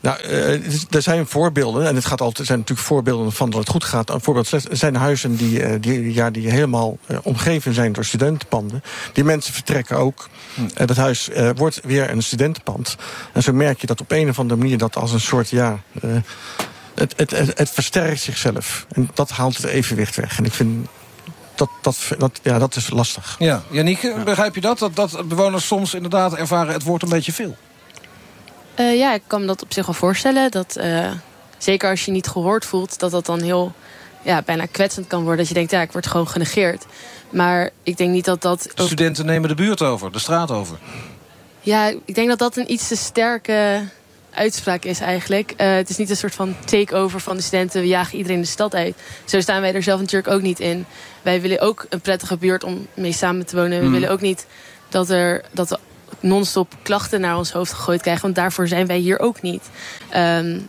nou, 0.00 0.22
uh, 0.28 0.52
er 0.90 1.02
zijn 1.02 1.26
voorbeelden, 1.26 1.86
en 1.86 1.94
het 1.94 2.04
gaat 2.04 2.20
altijd, 2.20 2.38
er 2.38 2.44
zijn 2.44 2.58
natuurlijk 2.58 2.86
voorbeelden 2.86 3.32
van 3.32 3.50
dat 3.50 3.60
het 3.60 3.68
goed 3.68 3.84
gaat. 3.84 4.10
Een 4.10 4.20
voorbeeld 4.20 4.50
er 4.50 4.62
zijn 4.70 4.96
huizen 4.96 5.36
die, 5.36 5.80
die, 5.80 6.14
ja, 6.14 6.30
die 6.30 6.50
helemaal 6.50 6.98
omgeven 7.22 7.74
zijn 7.74 7.92
door 7.92 8.04
studentenpanden. 8.04 8.82
Die 9.12 9.24
mensen 9.24 9.54
vertrekken 9.54 9.96
ook. 9.96 10.28
Hm. 10.54 10.86
dat 10.86 10.96
huis 10.96 11.30
wordt 11.56 11.80
weer 11.84 12.10
een 12.10 12.22
studentenpand. 12.22 12.96
En 13.32 13.42
zo 13.42 13.52
merk 13.52 13.80
je 13.80 13.86
dat 13.86 14.00
op 14.00 14.10
een 14.10 14.28
of 14.28 14.38
andere 14.38 14.60
manier 14.60 14.78
dat 14.78 14.96
als 14.96 15.12
een 15.12 15.20
soort 15.20 15.50
ja, 15.50 15.78
het, 16.94 17.14
het, 17.16 17.30
het, 17.30 17.58
het, 17.58 17.70
versterkt 17.70 18.20
zichzelf. 18.20 18.86
En 18.92 19.10
dat 19.14 19.30
haalt 19.30 19.56
het 19.56 19.66
evenwicht 19.66 20.16
weg. 20.16 20.38
En 20.38 20.44
ik 20.44 20.52
vind 20.52 20.88
dat, 21.54 21.68
dat, 21.82 21.96
dat, 22.18 22.40
ja, 22.42 22.58
dat 22.58 22.76
is 22.76 22.90
lastig. 22.90 23.36
Ja, 23.38 23.62
Janieke, 23.70 24.16
begrijp 24.24 24.54
je 24.54 24.60
dat? 24.60 24.78
dat? 24.78 24.94
Dat 24.94 25.28
bewoners 25.28 25.66
soms 25.66 25.94
inderdaad 25.94 26.34
ervaren 26.34 26.72
het 26.72 26.82
wordt 26.82 27.02
een 27.02 27.08
beetje 27.08 27.32
veel? 27.32 27.56
Uh, 28.80 28.98
ja, 28.98 29.14
ik 29.14 29.22
kan 29.26 29.40
me 29.40 29.46
dat 29.46 29.62
op 29.62 29.72
zich 29.72 29.86
wel 29.86 29.94
voorstellen. 29.94 30.50
Dat, 30.50 30.76
uh, 30.78 31.10
zeker 31.58 31.90
als 31.90 32.04
je 32.04 32.10
niet 32.10 32.26
gehoord 32.26 32.64
voelt, 32.64 32.98
dat 32.98 33.10
dat 33.10 33.26
dan 33.26 33.40
heel 33.40 33.72
ja, 34.22 34.42
bijna 34.42 34.66
kwetsend 34.66 35.06
kan 35.06 35.20
worden. 35.20 35.38
Dat 35.38 35.48
je 35.48 35.54
denkt, 35.54 35.70
ja, 35.70 35.80
ik 35.80 35.92
word 35.92 36.06
gewoon 36.06 36.28
genegeerd. 36.28 36.84
Maar 37.30 37.70
ik 37.82 37.96
denk 37.96 38.10
niet 38.10 38.24
dat 38.24 38.42
dat... 38.42 38.72
Studenten 38.74 39.26
nemen 39.26 39.48
de 39.48 39.54
buurt 39.54 39.82
over, 39.82 40.12
de 40.12 40.18
straat 40.18 40.50
over. 40.50 40.78
Ja, 41.60 41.92
ik 42.04 42.14
denk 42.14 42.28
dat 42.28 42.38
dat 42.38 42.56
een 42.56 42.72
iets 42.72 42.88
te 42.88 42.96
sterke 42.96 43.82
uitspraak 44.34 44.84
is 44.84 45.00
eigenlijk. 45.00 45.54
Uh, 45.56 45.74
het 45.74 45.90
is 45.90 45.96
niet 45.96 46.10
een 46.10 46.16
soort 46.16 46.34
van 46.34 46.56
takeover 46.64 47.20
van 47.20 47.36
de 47.36 47.42
studenten. 47.42 47.80
We 47.80 47.86
jagen 47.86 48.16
iedereen 48.16 48.40
de 48.40 48.46
stad 48.46 48.74
uit. 48.74 48.96
Zo 49.24 49.40
staan 49.40 49.60
wij 49.60 49.74
er 49.74 49.82
zelf 49.82 50.00
natuurlijk 50.00 50.34
ook 50.34 50.42
niet 50.42 50.60
in. 50.60 50.86
Wij 51.22 51.40
willen 51.40 51.60
ook 51.60 51.86
een 51.88 52.00
prettige 52.00 52.36
buurt 52.36 52.64
om 52.64 52.86
mee 52.94 53.12
samen 53.12 53.46
te 53.46 53.56
wonen. 53.56 53.80
We 53.80 53.86
mm. 53.86 53.92
willen 53.92 54.10
ook 54.10 54.20
niet 54.20 54.46
dat, 54.88 55.10
er, 55.10 55.44
dat 55.52 55.68
we 55.68 55.78
non-stop 56.20 56.74
klachten 56.82 57.20
naar 57.20 57.36
ons 57.36 57.52
hoofd 57.52 57.72
gegooid 57.72 58.00
krijgen. 58.00 58.22
Want 58.22 58.34
daarvoor 58.34 58.68
zijn 58.68 58.86
wij 58.86 58.98
hier 58.98 59.18
ook 59.18 59.42
niet. 59.42 59.62
Um, 60.16 60.68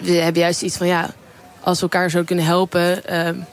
we 0.00 0.12
hebben 0.12 0.42
juist 0.42 0.62
iets 0.62 0.76
van, 0.76 0.86
ja, 0.86 1.14
als 1.60 1.76
we 1.76 1.82
elkaar 1.82 2.10
zo 2.10 2.22
kunnen 2.22 2.44
helpen... 2.44 3.16
Um, 3.26 3.44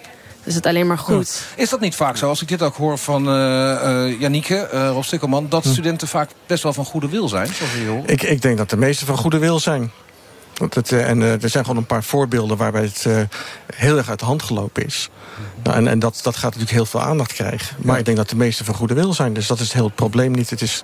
is 0.43 0.55
het 0.55 0.65
alleen 0.65 0.87
maar 0.87 0.97
goed. 0.97 1.43
Is 1.55 1.69
dat 1.69 1.79
niet 1.79 1.95
vaak 1.95 2.17
zo, 2.17 2.27
als 2.27 2.41
ik 2.41 2.47
dit 2.47 2.61
ook 2.61 2.75
hoor 2.75 2.97
van 2.97 3.27
uh, 3.27 3.33
uh, 3.33 4.19
Janieke, 4.19 4.69
uh, 4.73 4.89
Rob 4.89 5.03
Stikkelman... 5.03 5.49
dat 5.49 5.63
hm. 5.63 5.69
studenten 5.69 6.07
vaak 6.07 6.29
best 6.45 6.63
wel 6.63 6.73
van 6.73 6.85
goede 6.85 7.09
wil 7.09 7.27
zijn, 7.27 7.47
zoals 7.47 7.73
je 7.73 7.87
hoort? 7.87 8.11
Ik, 8.11 8.23
ik 8.23 8.41
denk 8.41 8.57
dat 8.57 8.69
de 8.69 8.77
meeste 8.77 9.05
van 9.05 9.17
goede 9.17 9.37
wil 9.37 9.59
zijn. 9.59 9.91
Het, 10.69 10.91
en 10.91 11.21
er 11.21 11.49
zijn 11.49 11.65
gewoon 11.65 11.79
een 11.79 11.85
paar 11.85 12.03
voorbeelden 12.03 12.57
waarbij 12.57 12.81
het 12.81 13.07
heel 13.75 13.97
erg 13.97 14.09
uit 14.09 14.19
de 14.19 14.25
hand 14.25 14.43
gelopen 14.43 14.85
is. 14.85 15.09
Nou, 15.63 15.77
en 15.77 15.87
en 15.87 15.99
dat, 15.99 16.19
dat 16.23 16.35
gaat 16.35 16.43
natuurlijk 16.43 16.71
heel 16.71 16.85
veel 16.85 17.01
aandacht 17.01 17.33
krijgen. 17.33 17.77
Maar 17.79 17.99
ik 17.99 18.05
denk 18.05 18.17
dat 18.17 18.29
de 18.29 18.35
meeste 18.35 18.63
van 18.63 18.73
goede 18.73 18.93
wil 18.93 19.13
zijn. 19.13 19.33
Dus 19.33 19.47
dat 19.47 19.59
is 19.59 19.73
heel 19.73 19.85
het 19.85 19.95
probleem 19.95 20.31
niet. 20.31 20.49
Het 20.49 20.61
is... 20.61 20.83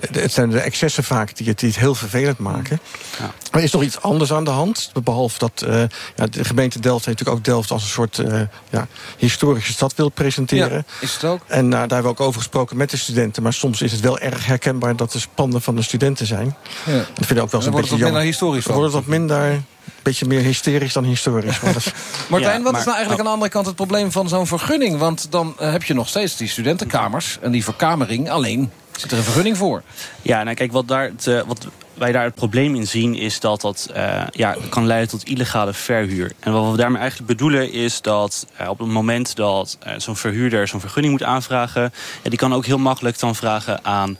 Het 0.00 0.32
zijn 0.32 0.50
de 0.50 0.60
excessen 0.60 1.04
vaak 1.04 1.36
die 1.36 1.48
het, 1.48 1.58
die 1.58 1.68
het 1.68 1.78
heel 1.78 1.94
vervelend 1.94 2.38
maken. 2.38 2.80
Ja. 3.18 3.32
Er 3.50 3.62
is 3.62 3.72
nog 3.72 3.82
iets 3.82 4.00
anders 4.00 4.32
aan 4.32 4.44
de 4.44 4.50
hand. 4.50 4.92
Behalve 5.04 5.38
dat 5.38 5.64
uh, 5.66 5.82
ja, 6.16 6.26
de 6.26 6.44
gemeente 6.44 6.80
Delft 6.80 7.04
heeft 7.04 7.18
natuurlijk 7.18 7.38
ook 7.38 7.54
Delft 7.54 7.70
als 7.70 7.82
een 7.82 7.88
soort 7.88 8.18
uh, 8.18 8.40
ja, 8.70 8.86
historische 9.16 9.72
stad 9.72 9.94
wil 9.94 10.08
presenteren. 10.08 10.76
Ja, 10.76 11.00
is 11.00 11.12
het 11.12 11.24
ook? 11.24 11.40
En 11.46 11.64
uh, 11.64 11.70
daar 11.70 11.80
hebben 11.80 12.02
we 12.02 12.08
ook 12.08 12.20
over 12.20 12.40
gesproken 12.40 12.76
met 12.76 12.90
de 12.90 12.96
studenten. 12.96 13.42
Maar 13.42 13.52
soms 13.52 13.82
is 13.82 13.92
het 13.92 14.00
wel 14.00 14.18
erg 14.18 14.46
herkenbaar 14.46 14.96
dat 14.96 15.12
de 15.12 15.20
panden 15.34 15.62
van 15.62 15.76
de 15.76 15.82
studenten 15.82 16.26
zijn. 16.26 16.56
Ja. 16.86 16.92
Dat 16.92 17.26
vind 17.26 17.30
ik 17.30 17.40
ook 17.40 17.50
wel 17.50 17.60
eens 17.60 17.70
een 17.70 17.80
beetje 17.80 17.96
jammer. 17.96 18.22
historisch 18.22 18.64
Dan 18.64 18.74
wordt 18.74 18.92
het 18.92 19.04
wat 19.04 19.12
minder 19.12 19.62
beetje 20.04 20.26
meer 20.26 20.40
hysterisch 20.40 20.92
dan 20.92 21.04
historisch. 21.04 21.60
Martijn, 22.28 22.62
wat 22.62 22.76
is 22.76 22.84
nou 22.84 22.96
eigenlijk 22.96 23.18
aan 23.18 23.26
de 23.26 23.32
andere 23.32 23.50
kant 23.50 23.66
het 23.66 23.74
probleem 23.74 24.12
van 24.12 24.28
zo'n 24.28 24.46
vergunning? 24.46 24.98
Want 24.98 25.26
dan 25.30 25.54
heb 25.58 25.82
je 25.82 25.94
nog 25.94 26.08
steeds 26.08 26.36
die 26.36 26.48
studentenkamers 26.48 27.38
en 27.40 27.50
die 27.50 27.64
verkamering. 27.64 28.30
Alleen 28.30 28.70
Zit 28.96 29.10
er 29.10 29.18
een 29.18 29.24
vergunning 29.24 29.56
voor? 29.56 29.82
Ja, 30.22 30.42
nou 30.42 30.56
kijk, 30.56 30.72
wat, 30.72 30.88
daar 30.88 31.04
het, 31.04 31.44
wat 31.46 31.66
wij 31.94 32.12
daar 32.12 32.24
het 32.24 32.34
probleem 32.34 32.74
in 32.74 32.86
zien... 32.86 33.14
is 33.14 33.40
dat 33.40 33.60
dat 33.60 33.90
uh, 33.96 34.22
ja, 34.30 34.56
kan 34.68 34.86
leiden 34.86 35.08
tot 35.08 35.24
illegale 35.24 35.72
verhuur. 35.72 36.32
En 36.40 36.52
wat 36.52 36.70
we 36.70 36.76
daarmee 36.76 37.00
eigenlijk 37.00 37.30
bedoelen 37.30 37.72
is 37.72 38.00
dat 38.00 38.46
uh, 38.60 38.68
op 38.68 38.78
het 38.78 38.88
moment 38.88 39.36
dat 39.36 39.78
zo'n 39.96 40.16
verhuurder 40.16 40.68
zo'n 40.68 40.80
vergunning 40.80 41.12
moet 41.12 41.22
aanvragen... 41.22 41.92
Ja, 42.22 42.30
die 42.30 42.38
kan 42.38 42.54
ook 42.54 42.66
heel 42.66 42.78
makkelijk 42.78 43.18
dan 43.18 43.34
vragen 43.34 43.84
aan 43.84 44.18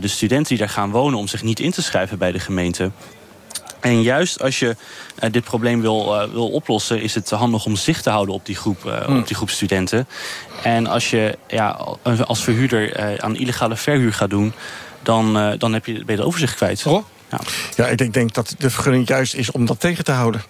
de 0.00 0.08
studenten 0.08 0.48
die 0.48 0.58
daar 0.58 0.68
gaan 0.68 0.90
wonen... 0.90 1.18
om 1.18 1.28
zich 1.28 1.42
niet 1.42 1.60
in 1.60 1.70
te 1.70 1.82
schrijven 1.82 2.18
bij 2.18 2.32
de 2.32 2.40
gemeente. 2.40 2.90
En 3.80 4.02
juist 4.02 4.42
als 4.42 4.58
je 4.58 4.76
uh, 5.24 5.30
dit 5.30 5.44
probleem 5.44 5.80
wil, 5.80 6.22
uh, 6.22 6.32
wil 6.32 6.48
oplossen... 6.48 7.02
is 7.02 7.14
het 7.14 7.30
handig 7.30 7.64
om 7.64 7.76
zicht 7.76 8.02
te 8.02 8.10
houden 8.10 8.34
op 8.34 8.46
die 8.46 8.56
groep, 8.56 8.84
uh, 8.84 9.08
mm. 9.08 9.18
op 9.18 9.26
die 9.26 9.36
groep 9.36 9.50
studenten. 9.50 10.08
En 10.62 10.86
als 10.86 11.10
je 11.10 11.38
ja, 11.48 11.68
als 12.26 12.44
verhuurder 12.44 13.20
aan 13.20 13.36
illegale 13.36 13.76
verhuur 13.76 14.12
gaat 14.12 14.30
doen... 14.30 14.52
dan, 15.02 15.56
dan 15.58 15.72
heb 15.72 15.86
je, 15.86 15.92
ben 15.92 16.04
je 16.06 16.12
het 16.12 16.20
overzicht 16.20 16.54
kwijt. 16.54 16.86
Oh? 16.86 17.04
Ja. 17.30 17.40
ja, 17.76 17.86
ik 17.86 18.12
denk 18.12 18.34
dat 18.34 18.54
de 18.58 18.70
vergunning 18.70 19.08
juist 19.08 19.34
is 19.34 19.50
om 19.50 19.66
dat 19.66 19.80
tegen 19.80 20.04
te 20.04 20.12
houden 20.12 20.42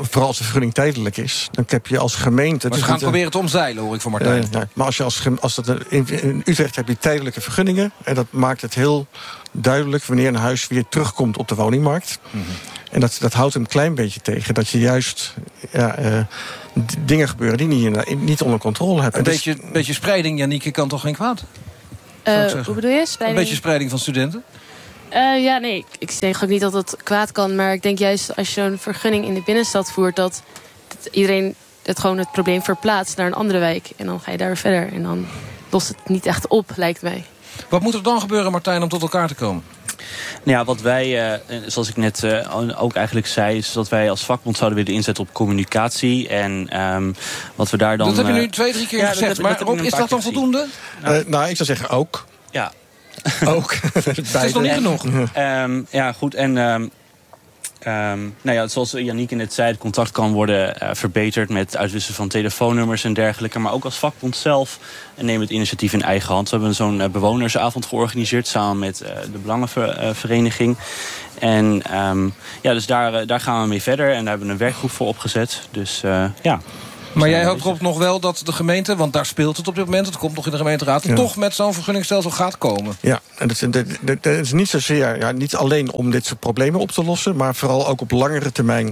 vooral 0.00 0.26
als 0.26 0.36
de 0.36 0.42
vergunning 0.42 0.74
tijdelijk 0.74 1.16
is, 1.16 1.48
dan 1.50 1.64
heb 1.68 1.86
je 1.86 1.98
als 1.98 2.14
gemeente... 2.14 2.68
Maar 2.68 2.78
ze 2.78 2.84
gaan 2.84 2.98
proberen 2.98 3.30
te 3.30 3.38
omzeilen, 3.38 3.82
hoor 3.82 3.94
ik 3.94 4.00
van 4.00 4.10
Martijn. 4.10 4.48
Uh, 4.54 4.60
maar 4.72 4.86
als 4.86 4.96
je 4.96 5.02
als, 5.02 5.22
als 5.40 5.54
dat, 5.54 5.84
in, 5.88 6.42
Utrecht 6.44 6.76
heb 6.76 6.88
je 6.88 6.98
tijdelijke 6.98 7.40
vergunningen... 7.40 7.92
en 8.04 8.14
dat 8.14 8.26
maakt 8.30 8.60
het 8.60 8.74
heel 8.74 9.06
duidelijk 9.52 10.04
wanneer 10.04 10.28
een 10.28 10.34
huis 10.34 10.68
weer 10.68 10.84
terugkomt 10.88 11.36
op 11.36 11.48
de 11.48 11.54
woningmarkt. 11.54 12.18
Mm 12.30 12.42
-hmm. 12.42 12.54
En 12.90 13.00
dat, 13.00 13.16
dat 13.20 13.32
houdt 13.32 13.54
een 13.54 13.66
klein 13.66 13.94
beetje 13.94 14.20
tegen. 14.20 14.54
Dat 14.54 14.68
je 14.68 14.78
juist 14.78 15.34
ja, 15.70 15.98
uh, 15.98 16.18
dingen 16.98 17.28
gebeuren 17.28 17.58
die 17.58 17.66
niet, 17.66 18.20
niet 18.20 18.42
onder 18.42 18.58
controle 18.58 19.02
hebt. 19.02 19.16
Een 19.16 19.22
beetje, 19.22 19.54
dus, 19.54 19.70
beetje 19.72 19.92
spreiding, 19.92 20.38
Janieke, 20.38 20.70
kan 20.70 20.88
toch 20.88 21.00
geen 21.00 21.14
kwaad? 21.14 21.44
Uh, 22.28 22.50
hoe 22.64 22.74
bedoel 22.74 22.90
je? 22.90 23.06
Spreiding? 23.06 23.28
Een 23.28 23.34
beetje 23.34 23.54
spreiding 23.54 23.90
van 23.90 23.98
studenten? 23.98 24.44
Uh, 25.12 25.44
ja, 25.44 25.58
nee, 25.58 25.84
ik 25.98 26.20
denk 26.20 26.36
ook 26.42 26.48
niet 26.48 26.60
dat 26.60 26.72
het 26.72 26.96
kwaad 27.02 27.32
kan. 27.32 27.54
Maar 27.54 27.72
ik 27.72 27.82
denk 27.82 27.98
juist 27.98 28.36
als 28.36 28.54
je 28.54 28.60
zo'n 28.60 28.78
vergunning 28.78 29.24
in 29.24 29.34
de 29.34 29.42
binnenstad 29.44 29.92
voert... 29.92 30.16
Dat, 30.16 30.42
dat, 30.88 31.12
iedereen 31.12 31.54
het 31.82 31.98
gewoon 31.98 32.18
het 32.18 32.32
probleem 32.32 32.62
verplaatst 32.62 33.16
naar 33.16 33.26
een 33.26 33.34
andere 33.34 33.58
wijk. 33.58 33.90
En 33.96 34.06
dan 34.06 34.20
ga 34.20 34.30
je 34.30 34.36
daar 34.36 34.56
verder. 34.56 34.92
En 34.92 35.02
dan 35.02 35.26
lost 35.70 35.88
het 35.88 36.08
niet 36.08 36.26
echt 36.26 36.46
op, 36.46 36.70
lijkt 36.76 37.02
mij. 37.02 37.24
Wat 37.68 37.80
moet 37.80 37.94
er 37.94 38.02
dan 38.02 38.20
gebeuren, 38.20 38.52
Martijn, 38.52 38.82
om 38.82 38.88
tot 38.88 39.02
elkaar 39.02 39.28
te 39.28 39.34
komen? 39.34 39.62
Nou 40.42 40.58
ja, 40.58 40.64
wat 40.64 40.80
wij, 40.80 41.32
uh, 41.32 41.60
zoals 41.66 41.88
ik 41.88 41.96
net 41.96 42.22
uh, 42.22 42.82
ook 42.82 42.94
eigenlijk 42.94 43.26
zei... 43.26 43.56
is 43.56 43.72
dat 43.72 43.88
wij 43.88 44.10
als 44.10 44.24
vakbond 44.24 44.56
zouden 44.56 44.78
willen 44.78 44.94
inzetten 44.94 45.24
op 45.24 45.32
communicatie. 45.32 46.28
En 46.28 46.80
um, 46.80 47.14
wat 47.54 47.70
we 47.70 47.76
daar 47.76 47.96
dan... 47.96 48.08
Dat 48.08 48.16
heb 48.16 48.26
je 48.26 48.32
nu 48.32 48.48
twee, 48.48 48.72
drie 48.72 48.86
keer 48.86 48.98
ja, 48.98 49.08
gezegd. 49.08 49.36
Dat, 49.36 49.44
maar 49.44 49.60
Rob, 49.60 49.80
is 49.80 49.90
dat 49.90 50.08
dan 50.08 50.22
voldoende? 50.22 50.66
Nou, 51.02 51.24
nou, 51.26 51.48
ik 51.48 51.56
zou 51.56 51.68
zeggen 51.68 51.88
ook. 51.88 52.24
Ja. 52.50 52.72
ook. 53.44 53.74
het 53.92 54.44
is 54.44 54.52
nog 54.52 54.62
niet 54.62 54.72
genoeg. 54.72 55.04
Um, 55.36 55.86
ja, 55.90 56.12
goed. 56.12 56.34
En... 56.34 56.56
Um, 56.56 56.90
Um, 57.86 58.34
nou 58.42 58.56
ja, 58.56 58.68
zoals 58.68 58.90
Janieke 58.90 59.34
net 59.34 59.52
zei, 59.52 59.70
het 59.70 59.78
contact 59.78 60.10
kan 60.10 60.32
worden 60.32 60.76
uh, 60.82 60.88
verbeterd 60.92 61.48
met 61.48 61.76
uitwisselen 61.76 62.16
van 62.16 62.28
telefoonnummers 62.28 63.04
en 63.04 63.12
dergelijke. 63.12 63.58
Maar 63.58 63.72
ook 63.72 63.84
als 63.84 63.96
vakbond 63.96 64.36
zelf 64.36 64.78
nemen 65.16 65.36
we 65.36 65.42
het 65.42 65.50
initiatief 65.50 65.92
in 65.92 66.02
eigen 66.02 66.34
hand. 66.34 66.50
We 66.50 66.56
hebben 66.56 66.74
zo'n 66.74 67.00
uh, 67.00 67.06
bewonersavond 67.06 67.86
georganiseerd 67.86 68.46
samen 68.46 68.78
met 68.78 68.98
de 69.32 69.38
Belangenvereniging. 69.38 70.76
En 71.38 71.82
um, 71.98 72.34
ja, 72.62 72.72
dus 72.72 72.86
daar, 72.86 73.26
daar 73.26 73.40
gaan 73.40 73.62
we 73.62 73.68
mee 73.68 73.82
verder 73.82 74.12
en 74.12 74.18
daar 74.18 74.28
hebben 74.28 74.46
we 74.46 74.52
een 74.52 74.58
werkgroep 74.58 74.90
voor 74.90 75.06
opgezet. 75.06 75.68
Dus 75.70 76.00
ja. 76.42 76.60
Maar 77.12 77.28
jij 77.28 77.44
hoopt 77.44 77.60
erop 77.60 77.80
nog 77.80 77.98
wel 77.98 78.20
dat 78.20 78.42
de 78.44 78.52
gemeente, 78.52 78.96
want 78.96 79.12
daar 79.12 79.26
speelt 79.26 79.56
het 79.56 79.68
op 79.68 79.74
dit 79.74 79.84
moment... 79.84 80.06
het 80.06 80.16
komt 80.16 80.34
nog 80.34 80.44
in 80.44 80.50
de 80.50 80.56
gemeenteraad, 80.56 81.16
toch 81.16 81.36
met 81.36 81.54
zo'n 81.54 81.74
vergunningsstelsel 81.74 82.30
gaat 82.30 82.58
komen. 82.58 82.96
Ja, 83.00 83.20
en 83.38 83.48
dat 83.48 83.62
is, 84.22 84.38
is 84.40 84.52
niet 84.52 84.68
zozeer, 84.68 85.18
ja, 85.18 85.30
niet 85.30 85.56
alleen 85.56 85.92
om 85.92 86.10
dit 86.10 86.26
soort 86.26 86.40
problemen 86.40 86.80
op 86.80 86.90
te 86.90 87.04
lossen... 87.04 87.36
maar 87.36 87.54
vooral 87.54 87.88
ook 87.88 88.00
op 88.00 88.10
langere 88.10 88.52
termijn 88.52 88.86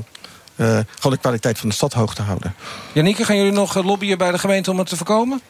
uh, 0.57 0.67
gewoon 0.67 1.13
de 1.13 1.19
kwaliteit 1.19 1.59
van 1.59 1.69
de 1.69 1.75
stad 1.75 1.93
hoog 1.93 2.15
te 2.15 2.23
houden. 2.23 2.55
Janieke, 2.93 3.25
gaan 3.25 3.37
jullie 3.37 3.53
nog 3.53 3.77
eh, 3.77 3.85
lobbyen 3.85 4.19
bij 4.19 4.31
de 4.31 4.39
gemeente 4.39 4.71
om 4.71 4.79
het 4.79 4.89
te 4.89 4.97
voorkomen? 4.97 5.41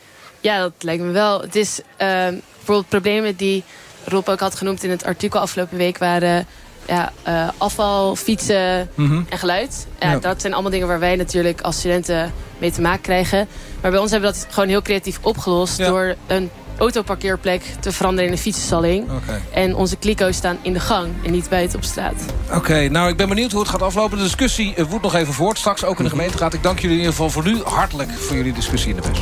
Ja, 0.40 0.58
dat 0.58 0.72
lijkt 0.78 1.02
me 1.02 1.10
wel. 1.10 1.40
Het 1.40 1.56
is 1.56 1.80
ehm, 1.96 2.34
bijvoorbeeld 2.56 2.88
problemen 2.88 3.36
die 3.36 3.64
Rob 4.04 4.28
ook 4.28 4.40
had 4.40 4.54
genoemd 4.54 4.82
in 4.84 4.90
het 4.90 5.04
artikel 5.04 5.40
afgelopen 5.40 5.76
week... 5.78 5.98
waren 5.98 6.46
ja, 6.86 7.12
uh, 7.28 7.48
afval, 7.58 8.16
fietsen 8.16 8.90
Mhm. 8.94 9.22
en 9.28 9.38
geluid. 9.38 9.86
Ja, 10.00 10.10
Ja. 10.10 10.18
Dat 10.18 10.40
zijn 10.40 10.52
allemaal 10.52 10.70
dingen 10.70 10.86
waar 10.86 10.98
wij 10.98 11.16
natuurlijk 11.16 11.60
als 11.60 11.78
studenten 11.78 12.32
mee 12.60 12.72
te 12.72 12.80
maken 12.80 13.00
krijgen. 13.00 13.48
Maar 13.80 13.90
bij 13.90 14.00
ons 14.00 14.10
hebben 14.10 14.30
we 14.30 14.36
dat 14.36 14.46
gewoon 14.50 14.68
heel 14.68 14.82
creatief 14.82 15.18
opgelost... 15.22 15.78
Ja. 15.78 15.88
door 15.88 16.14
een 16.26 16.50
autoparkeerplek 16.80 17.62
te 17.80 17.92
veranderen 17.92 18.26
in 18.26 18.32
een 18.32 18.42
fietsenstalling. 18.42 19.10
Oké. 19.10 19.40
En 19.50 19.74
onze 19.74 19.96
kliko's 19.96 20.36
staan 20.36 20.58
in 20.62 20.72
de 20.72 20.80
gang 20.80 21.08
en 21.24 21.30
niet 21.30 21.48
buiten 21.48 21.76
op 21.76 21.84
straat. 21.84 22.24
Oké, 22.54 22.88
nou 22.88 23.08
ik 23.08 23.16
ben 23.16 23.28
benieuwd 23.28 23.50
hoe 23.50 23.60
het 23.60 23.70
gaat 23.70 23.82
aflopen. 23.82 24.16
De 24.16 24.22
discussie 24.22 24.74
eh, 24.74 24.84
woedt 24.84 25.02
nog 25.02 25.14
even 25.14 25.34
voort. 25.34 25.58
Straks 25.58 25.84
ook 25.84 25.98
in 25.98 26.04
de 26.04 26.10
gemeenteraad. 26.10 26.54
Ik 26.54 26.62
dank 26.62 26.78
jullie 26.78 26.96
in 26.96 27.02
ieder 27.02 27.14
geval 27.16 27.30
voor 27.30 27.44
nu 27.44 27.60
hartelijk 27.64 28.10
voor 28.10 28.36
jullie 28.36 28.52
discussie 28.52 28.90
in 28.90 28.96
de 28.96 29.08
bus. 29.08 29.20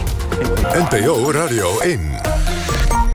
NPO 0.91 1.31
Radio 1.31 1.79
1. 1.79 2.18